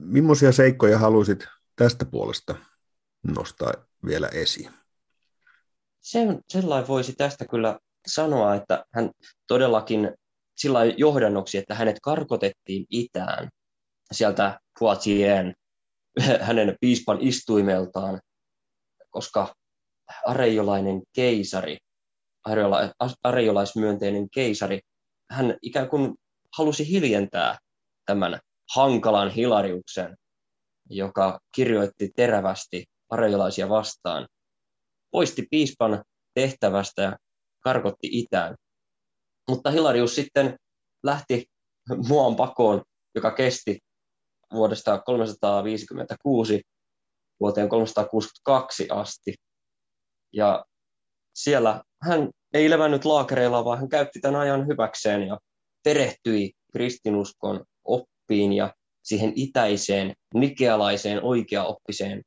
[0.00, 1.46] millaisia seikkoja haluaisit
[1.76, 2.54] tästä puolesta
[3.22, 3.72] nostaa
[4.06, 4.70] vielä esiin?
[6.00, 9.10] sen, sellainen voisi tästä kyllä sanoa, että hän
[9.46, 10.14] todellakin
[10.56, 13.48] sillä johdannoksi, että hänet karkotettiin itään
[14.12, 15.54] sieltä Poitien
[16.40, 18.20] hänen piispan istuimeltaan,
[19.10, 19.54] koska
[20.26, 21.78] areiolainen keisari,
[23.22, 24.80] areiolaismyönteinen keisari,
[25.30, 26.14] hän ikään kuin
[26.56, 27.58] halusi hiljentää
[28.06, 28.40] tämän
[28.74, 30.16] hankalan Hilariuksen,
[30.90, 34.28] joka kirjoitti terävästi areiolaisia vastaan,
[35.10, 37.16] poisti piispan tehtävästä
[37.60, 38.54] karkotti itään.
[39.48, 40.56] Mutta Hilarius sitten
[41.02, 41.46] lähti
[42.08, 42.82] muon pakoon,
[43.14, 43.78] joka kesti
[44.54, 46.62] vuodesta 356
[47.40, 49.34] vuoteen 362 asti.
[50.32, 50.64] Ja
[51.34, 55.38] siellä hän ei levännyt laakereilla, vaan hän käytti tämän ajan hyväkseen ja
[55.84, 62.22] perehtyi kristinuskon oppiin ja siihen itäiseen, nikealaiseen, oikeaoppiseen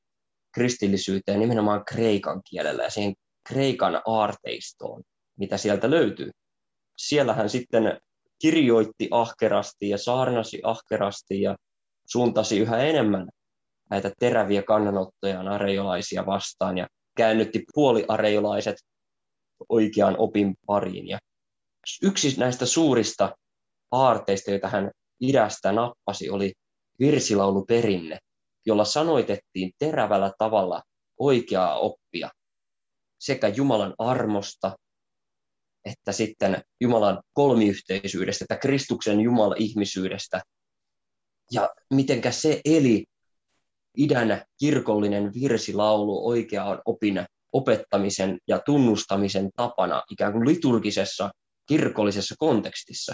[0.53, 3.13] kristillisyyteen nimenomaan kreikan kielellä ja siihen
[3.47, 5.03] kreikan aarteistoon,
[5.39, 6.31] mitä sieltä löytyy.
[6.97, 7.99] Siellä hän sitten
[8.39, 11.55] kirjoitti ahkerasti ja saarnasi ahkerasti ja
[12.05, 13.29] suuntasi yhä enemmän
[13.89, 18.75] näitä teräviä kannanottoja areiolaisia vastaan ja käännytti puoliareiolaiset
[19.69, 21.07] oikean opin pariin.
[21.07, 21.19] Ja
[22.01, 23.35] yksi näistä suurista
[23.91, 26.53] aarteista, joita hän idästä nappasi, oli
[26.99, 28.17] virsilauluperinne,
[28.65, 30.81] jolla sanoitettiin terävällä tavalla
[31.19, 32.29] oikeaa oppia
[33.19, 34.75] sekä Jumalan armosta
[35.85, 40.41] että sitten Jumalan kolmiyhteisyydestä, että Kristuksen Jumala-ihmisyydestä
[41.51, 43.05] ja mitenkä se eli
[43.97, 51.31] idän kirkollinen virsilaulu oikeaan opin opettamisen ja tunnustamisen tapana ikään kuin liturgisessa
[51.67, 53.13] kirkollisessa kontekstissa.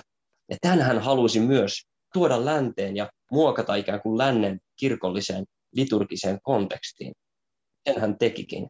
[0.50, 7.14] Ja tämän hän halusi myös tuoda länteen ja muokata ikään kuin lännen kirkolliseen liturgiseen kontekstiin.
[7.90, 8.68] Sen hän tekikin.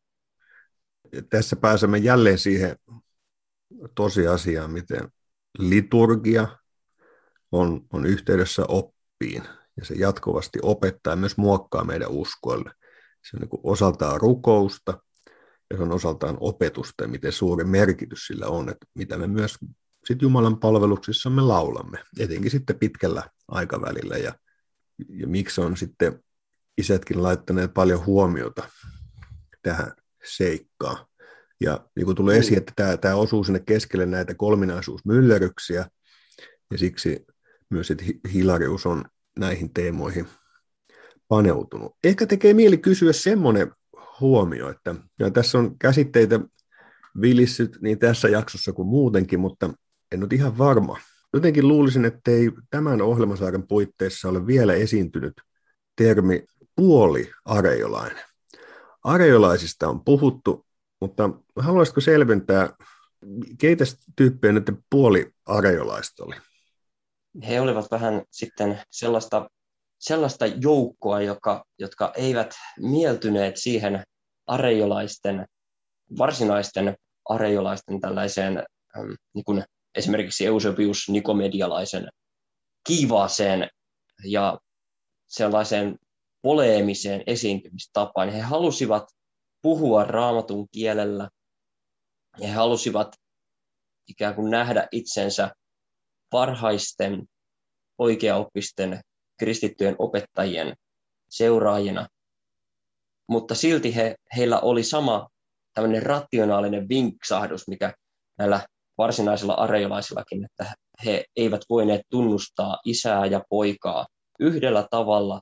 [1.29, 2.75] Tässä pääsemme jälleen siihen
[3.95, 5.09] tosiasiaan, miten
[5.59, 6.47] liturgia
[7.51, 9.43] on, on yhteydessä oppiin
[9.77, 12.71] ja se jatkuvasti opettaa ja myös muokkaa meidän uskoille.
[13.29, 15.01] Se on niin osaltaan rukousta
[15.69, 19.57] ja se on osaltaan opetusta ja miten suuri merkitys sillä on, että mitä me myös
[20.05, 24.33] sit Jumalan palveluksissamme laulamme, etenkin sitten pitkällä aikavälillä ja,
[25.09, 26.23] ja miksi on sitten
[26.77, 28.69] isätkin laittaneet paljon huomiota
[29.61, 29.91] tähän
[30.23, 31.08] seikkaan.
[31.61, 35.85] Ja niin kuin tulee esiin, että tämä, tämä osuu sinne keskelle näitä kolminaisuusmyllerryksiä,
[36.71, 37.25] ja siksi
[37.69, 39.05] myös että Hilarius on
[39.39, 40.27] näihin teemoihin
[41.27, 41.95] paneutunut.
[42.03, 43.71] Ehkä tekee mieli kysyä semmoinen
[44.19, 46.39] huomio, että ja tässä on käsitteitä
[47.21, 49.73] vilissyt niin tässä jaksossa kuin muutenkin, mutta
[50.11, 50.97] en ole ihan varma.
[51.33, 55.33] Jotenkin luulisin, että ei tämän ohjelmasarjan puitteissa ole vielä esiintynyt
[55.95, 56.43] termi
[56.75, 58.23] puoliareiolainen.
[59.03, 60.65] Areiolaisista on puhuttu,
[61.01, 62.69] mutta haluaisitko selventää,
[63.57, 63.83] keitä
[64.15, 66.35] tyyppejä nyt puoliareiolaista oli?
[67.47, 69.49] he olivat vähän sitten sellaista,
[69.99, 74.03] sellaista joukkoa, joka, jotka eivät mieltyneet siihen
[74.47, 75.45] areiolaisten,
[76.17, 76.95] varsinaisten
[77.29, 78.63] areiolaisten tällaiseen
[79.33, 79.63] niin kuin
[79.95, 82.09] esimerkiksi Eusebius Nikomedialaisen
[82.87, 83.69] kiivaaseen
[84.23, 84.59] ja
[85.27, 85.97] sellaiseen
[86.41, 88.29] poleemiseen esiintymistapaan.
[88.29, 89.03] He halusivat
[89.61, 91.29] puhua raamatun kielellä.
[92.41, 93.15] He halusivat
[94.07, 95.51] ikään kuin nähdä itsensä
[96.29, 97.25] parhaisten
[97.97, 99.01] oikeaoppisten
[99.39, 100.75] kristittyjen opettajien
[101.29, 102.07] seuraajina,
[103.27, 105.29] mutta silti he, heillä oli sama
[105.73, 107.93] tämmöinen rationaalinen vinksahdus, mikä
[108.37, 114.07] näillä varsinaisilla areiolaisillakin, että he eivät voineet tunnustaa isää ja poikaa
[114.39, 115.41] yhdellä tavalla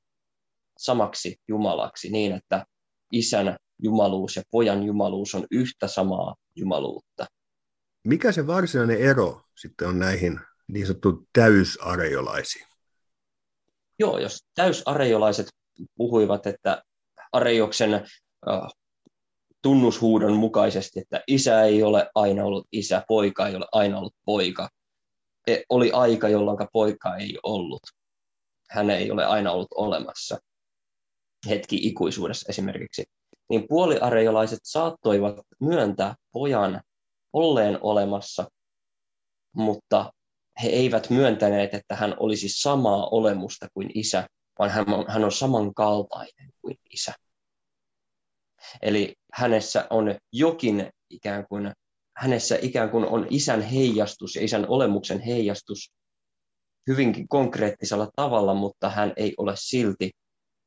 [0.77, 2.65] samaksi Jumalaksi niin, että
[3.11, 7.25] isän jumaluus ja pojan jumaluus on yhtä samaa jumaluutta.
[8.07, 12.67] Mikä se varsinainen ero sitten on näihin niin sanottu täysareiolaisiin?
[13.99, 15.47] Joo, jos täysareiolaiset
[15.95, 16.83] puhuivat, että
[17.31, 18.03] Areioksen äh,
[19.61, 24.69] tunnushuudon mukaisesti, että isä ei ole aina ollut isä, poika ei ole aina ollut poika.
[25.47, 27.81] E, oli aika, jolloin poika ei ollut.
[28.69, 30.37] Hän ei ole aina ollut olemassa.
[31.49, 33.03] Hetki ikuisuudessa esimerkiksi.
[33.49, 36.81] Niin puoliareiolaiset saattoivat myöntää pojan
[37.33, 38.47] olleen olemassa,
[39.55, 40.13] mutta
[40.63, 44.27] he eivät myöntäneet, että hän olisi samaa olemusta kuin isä,
[44.59, 47.13] vaan hän on, hän on samankaltainen kuin isä.
[48.81, 51.73] Eli hänessä on jokin ikään kuin,
[52.17, 55.91] hänessä ikään kuin on isän heijastus ja isän olemuksen heijastus
[56.87, 60.11] hyvinkin konkreettisella tavalla, mutta hän ei ole silti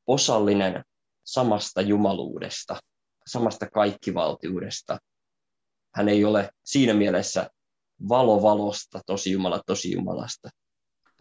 [0.07, 0.85] osallinen
[1.31, 2.77] samasta jumaluudesta,
[3.27, 4.99] samasta kaikkivaltiudesta.
[5.95, 7.51] hän ei ole siinä mielessä
[8.09, 10.49] valo valosta, tosi Jumala tosi Jumalasta,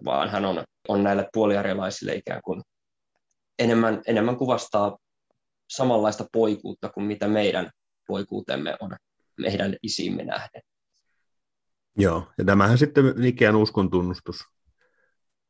[0.06, 2.62] vaan hän on, on näille puoliarjalaisille ikään kuin
[3.60, 4.98] enemmän, enemmän kuvastaa
[5.70, 7.72] samanlaista poikuutta kuin mitä meidän
[8.08, 8.96] poikuutemme on
[9.38, 10.62] meidän isimme nähden.
[11.98, 14.44] Joo, ja tämähän sitten ikään uskon tunnustus.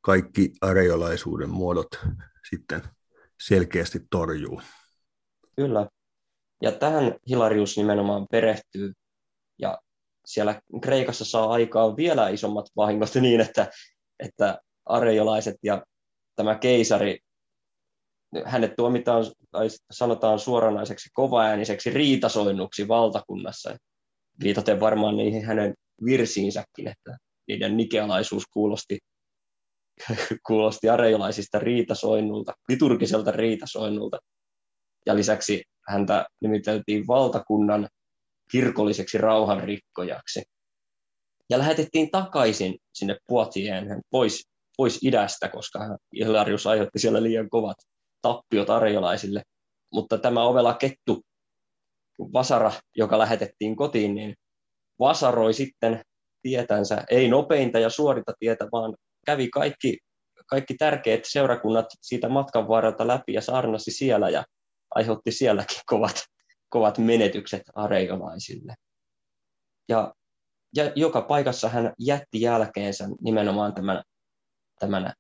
[0.02, 1.90] Kaikki areolaisuuden muodot
[2.50, 2.82] sitten
[3.42, 4.62] selkeästi torjuu.
[5.56, 5.88] Kyllä.
[6.62, 8.94] Ja tähän Hilarius nimenomaan perehtyy.
[9.60, 9.80] Ja
[10.26, 13.72] siellä Kreikassa saa aikaa vielä isommat vahingot niin, että,
[14.20, 15.84] että areiolaiset ja
[16.36, 17.20] tämä keisari,
[18.46, 23.78] hänet tuomitaan, tai sanotaan suoranaiseksi kovaääniseksi riitasoinnuksi valtakunnassa.
[24.44, 25.74] Viitaten varmaan niihin hänen
[26.06, 27.18] virsiinsäkin, että
[27.48, 29.00] niiden nikealaisuus kuulosti,
[30.48, 34.18] kuulosti areiolaisista riitasoinnulta, liturgiselta riitasoinnulta.
[35.06, 37.88] Ja lisäksi häntä nimiteltiin valtakunnan
[38.52, 40.44] kirkolliseksi rauhanrikkojaksi.
[41.50, 44.44] Ja lähetettiin takaisin sinne Poitieen pois,
[44.78, 45.80] pois idästä, koska
[46.16, 47.78] Hilarius aiheutti siellä liian kovat
[48.22, 49.42] tappiot arjolaisille.
[49.94, 51.22] Mutta tämä ovela kettu,
[52.34, 54.36] Vasara, joka lähetettiin kotiin, niin
[55.00, 56.02] vasaroi sitten
[56.42, 58.96] tietänsä, ei nopeinta ja suorita tietä, vaan
[59.26, 59.98] kävi kaikki,
[60.46, 64.44] kaikki tärkeät seurakunnat siitä matkan varrelta läpi ja saarnasi siellä ja
[64.96, 66.24] aiheutti sielläkin kovat,
[66.70, 68.76] kovat menetykset areiolaisille.
[69.90, 70.14] Ja,
[70.76, 74.04] ja joka paikassa hän jätti jälkeensä nimenomaan tämän,
[74.80, 75.14] tämän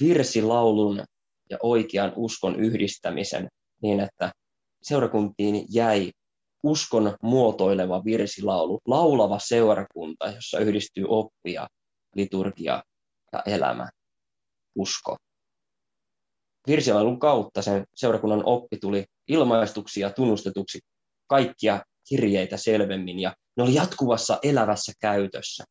[0.00, 1.04] virsilaulun
[1.50, 3.48] ja oikean uskon yhdistämisen
[3.82, 4.32] niin, että
[4.82, 6.12] seurakuntiin jäi
[6.62, 11.66] uskon muotoileva virsilaulu, laulava seurakunta, jossa yhdistyy oppia,
[12.14, 12.82] liturgia
[13.46, 13.88] ja elämä,
[14.74, 15.16] usko.
[16.66, 20.78] Virsilaulun kautta sen seurakunnan oppi tuli ilmaistuksi ja tunnustetuksi
[21.26, 25.64] kaikkia kirjeitä selvemmin ja ne oli jatkuvassa elävässä käytössä.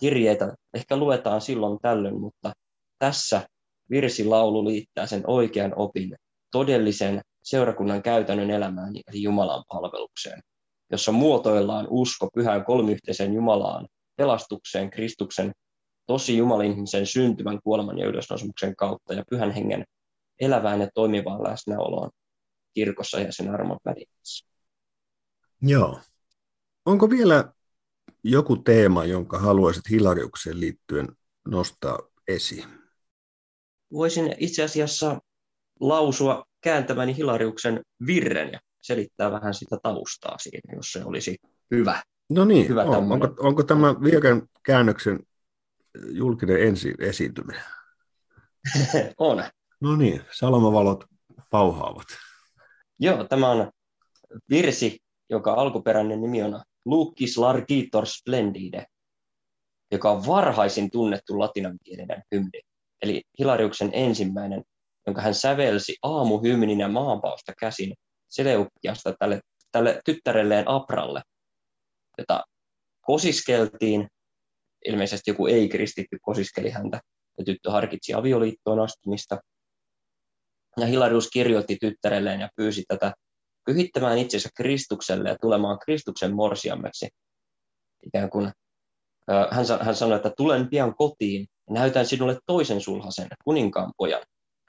[0.00, 2.52] Kirjeitä ehkä luetaan silloin tällöin, mutta
[2.98, 3.48] tässä
[3.90, 6.16] virsilaulu liittää sen oikean opin
[6.52, 10.40] todellisen seurakunnan käytännön elämään eli Jumalan palvelukseen,
[10.90, 15.52] jossa muotoillaan usko pyhään kolmiyhteiseen Jumalaan, pelastukseen, Kristuksen,
[16.10, 19.84] tosi Jumalin syntymän, kuoleman ja ylösnousemuksen kautta ja pyhän hengen
[20.40, 22.10] elävään ja toimivaan läsnäoloon
[22.74, 24.46] kirkossa ja sen armon välissä.
[25.62, 26.00] Joo.
[26.84, 27.52] Onko vielä
[28.24, 31.08] joku teema, jonka haluaisit Hilariukseen liittyen
[31.48, 31.98] nostaa
[32.28, 32.68] esiin?
[33.92, 35.18] Voisin itse asiassa
[35.80, 41.36] lausua kääntämäni Hilariuksen virren ja selittää vähän sitä taustaa siinä, jos se olisi
[41.70, 42.02] hyvä.
[42.30, 45.20] No niin, hyvä on, onko, onko tämä virren käännöksen
[46.10, 47.62] julkinen ensi esiintyminen?
[49.18, 49.44] on.
[49.80, 51.04] No niin, salamavalot
[51.50, 52.06] pauhaavat.
[52.98, 53.70] Joo, tämä on
[54.50, 54.98] virsi,
[55.30, 58.86] joka alkuperäinen nimi on Lucis Largitor Splendide,
[59.92, 62.60] joka on varhaisin tunnettu latinankielinen hymni.
[63.02, 64.64] Eli Hilariuksen ensimmäinen
[65.06, 67.94] jonka hän sävelsi aamuhymninä maanpaosta käsin
[68.28, 69.40] Seleukiasta tälle,
[69.72, 71.22] tälle tyttärelleen Apralle,
[72.18, 72.44] jota
[73.00, 74.08] kosiskeltiin,
[74.86, 77.00] ilmeisesti joku ei-kristitty kosiskeli häntä,
[77.38, 79.38] ja tyttö harkitsi avioliittoon astumista.
[80.76, 83.12] Ja Hilarius kirjoitti tyttärelleen ja pyysi tätä
[83.66, 87.08] pyhittämään itsensä Kristukselle ja tulemaan Kristuksen morsiammeksi.
[88.06, 88.52] Ikään kuin
[89.50, 94.22] hän, hän sanoi, että tulen pian kotiin ja näytän sinulle toisen sulhasen, kuninkaan pojan,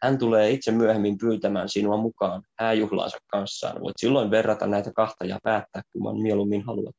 [0.03, 3.81] hän tulee itse myöhemmin pyytämään sinua mukaan hääjuhlaansa kanssaan.
[3.81, 6.95] Voit silloin verrata näitä kahta ja päättää, kumman mieluummin haluat.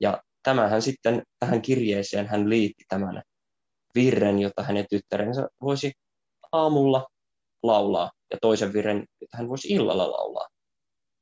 [0.00, 3.22] Ja tämähän sitten tähän kirjeeseen hän liitti tämän
[3.94, 5.92] virren, jota hänen tyttärensä voisi
[6.52, 7.06] aamulla
[7.62, 10.48] laulaa ja toisen virren, jota hän voisi illalla laulaa.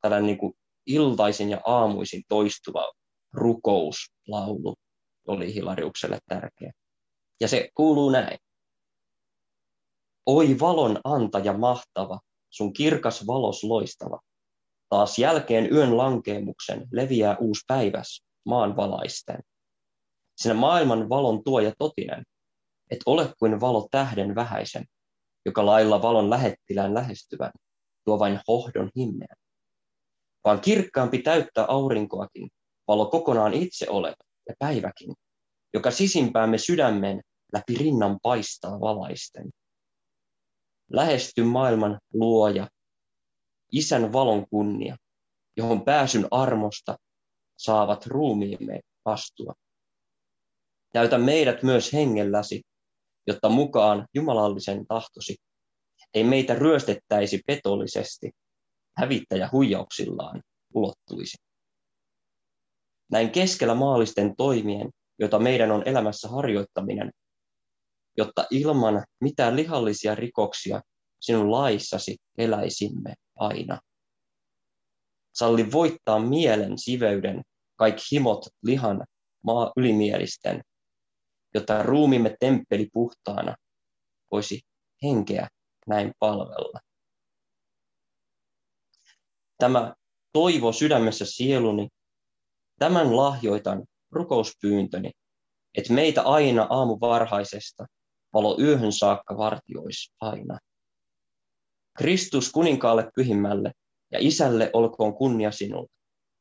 [0.00, 0.52] Tällainen niin kuin
[0.86, 2.92] iltaisin ja aamuisin toistuva
[3.32, 4.74] rukouslaulu
[5.28, 6.72] oli Hilariukselle tärkeä.
[7.40, 8.38] Ja se kuuluu näin.
[10.26, 12.20] Oi valon antaja mahtava,
[12.50, 14.20] sun kirkas valos loistava.
[14.88, 19.40] Taas jälkeen yön lankeemuksen leviää uusi päiväs maan valaisten.
[20.36, 22.24] Sinä maailman valon tuoja totinen,
[22.90, 24.84] et ole kuin valo tähden vähäisen,
[25.46, 27.52] joka lailla valon lähettilään lähestyvän,
[28.04, 29.36] tuo vain hohdon himmeän.
[30.44, 32.50] Vaan kirkkaampi täyttää aurinkoakin,
[32.88, 34.16] valo kokonaan itse olet
[34.48, 35.14] ja päiväkin,
[35.74, 37.20] joka sisimpäämme sydämen
[37.52, 39.50] läpi rinnan paistaa valaisten.
[40.90, 42.68] Lähesty maailman luoja,
[43.72, 44.96] isän valon kunnia,
[45.56, 46.96] johon pääsyn armosta
[47.64, 49.54] saavat ruumiimme astua.
[50.92, 52.62] Täytä meidät myös hengelläsi,
[53.26, 55.36] jotta mukaan jumalallisen tahtosi
[56.14, 58.30] ei meitä ryöstettäisi petollisesti,
[58.96, 60.42] hävittäjä huijauksillaan
[60.74, 61.36] ulottuisi.
[63.10, 67.10] näin keskellä maallisten toimien, joita meidän on elämässä harjoittaminen,
[68.18, 70.80] jotta ilman mitään lihallisia rikoksia
[71.20, 73.80] sinun laissasi eläisimme aina.
[75.34, 77.42] Salli voittaa mielen siveyden,
[77.76, 79.04] kaikki himot lihan
[79.44, 80.62] maa ylimielisten,
[81.54, 83.56] jotta ruumimme temppeli puhtaana
[84.32, 84.60] voisi
[85.02, 85.48] henkeä
[85.86, 86.80] näin palvella.
[89.58, 89.94] Tämä
[90.32, 91.88] toivo sydämessä sieluni,
[92.78, 95.10] tämän lahjoitan rukouspyyntöni,
[95.78, 97.86] että meitä aina aamu varhaisesta
[98.32, 100.58] valo yöhön saakka vartioisi aina.
[101.98, 103.72] Kristus kuninkaalle pyhimmälle
[104.12, 105.88] ja isälle olkoon kunnia sinulle,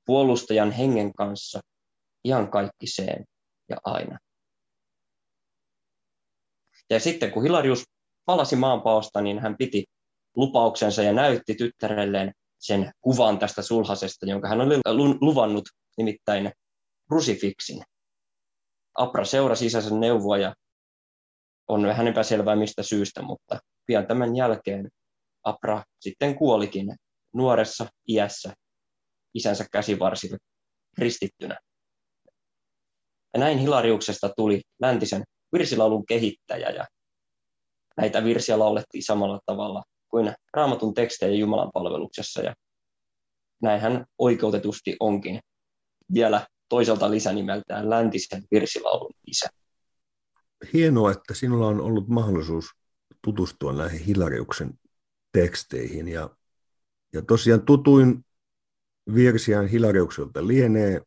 [0.06, 1.60] puolustajan hengen kanssa,
[2.24, 3.26] ihan kaikkiseen
[3.70, 4.18] ja aina.
[6.90, 7.84] Ja sitten kun Hilarius
[8.26, 9.86] palasi maanpaosta, niin hän piti
[10.36, 14.76] lupauksensa ja näytti tyttärelleen sen kuvan tästä sulhasesta, jonka hän oli
[15.22, 15.64] luvannut,
[15.98, 16.52] nimittäin
[17.08, 17.84] krusifiksin.
[18.98, 20.56] Apra seurasi isänsä neuvoa ja
[21.68, 24.90] on vähän epäselvää mistä syystä, mutta pian tämän jälkeen
[25.44, 26.96] Apra sitten kuolikin
[27.34, 28.54] nuoressa iässä
[29.34, 30.38] isänsä käsivarsille
[30.96, 31.58] kristittynä.
[33.34, 35.24] Ja näin Hilariuksesta tuli läntisen
[35.54, 36.86] virsilaulun kehittäjä ja
[37.98, 42.54] näitä virsiä laulettiin samalla tavalla kuin raamatun tekstejä Jumalan palveluksessa ja
[43.62, 45.40] näinhän oikeutetusti onkin
[46.14, 49.48] vielä toiselta lisänimeltään läntisen virsilaulun isä.
[50.74, 52.66] Hienoa, että sinulla on ollut mahdollisuus
[53.22, 54.74] tutustua näihin Hilariuksen
[55.32, 56.30] teksteihin ja,
[57.14, 58.26] ja tosiaan tutuin
[59.16, 61.02] virsiään Hilariukselta lienee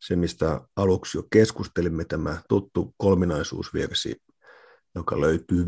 [0.00, 4.22] se, mistä aluksi jo keskustelimme, tämä tuttu kolminaisuusvirsi,
[4.94, 5.66] joka löytyy äh,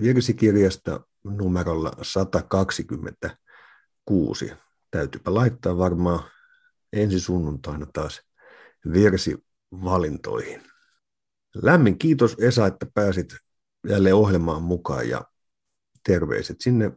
[0.00, 4.52] virsikirjasta numerolla 126.
[4.90, 6.30] Täytyypä laittaa varmaan
[6.92, 8.22] ensi sunnuntaina taas
[8.92, 10.62] virsivalintoihin.
[11.54, 13.36] Lämmin kiitos Esa, että pääsit
[13.88, 15.24] jälleen ohjelmaan mukaan ja
[16.06, 16.92] terveiset sinne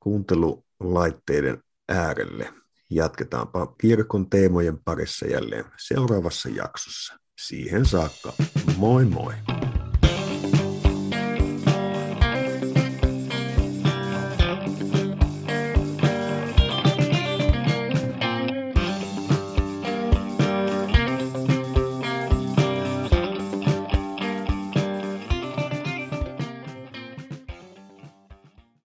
[0.00, 2.59] kuuntelulaitteiden äärelle.
[2.90, 7.14] Jatketaanpa kirkon teemojen parissa jälleen seuraavassa jaksossa.
[7.46, 8.32] Siihen saakka,
[8.76, 9.32] moi moi!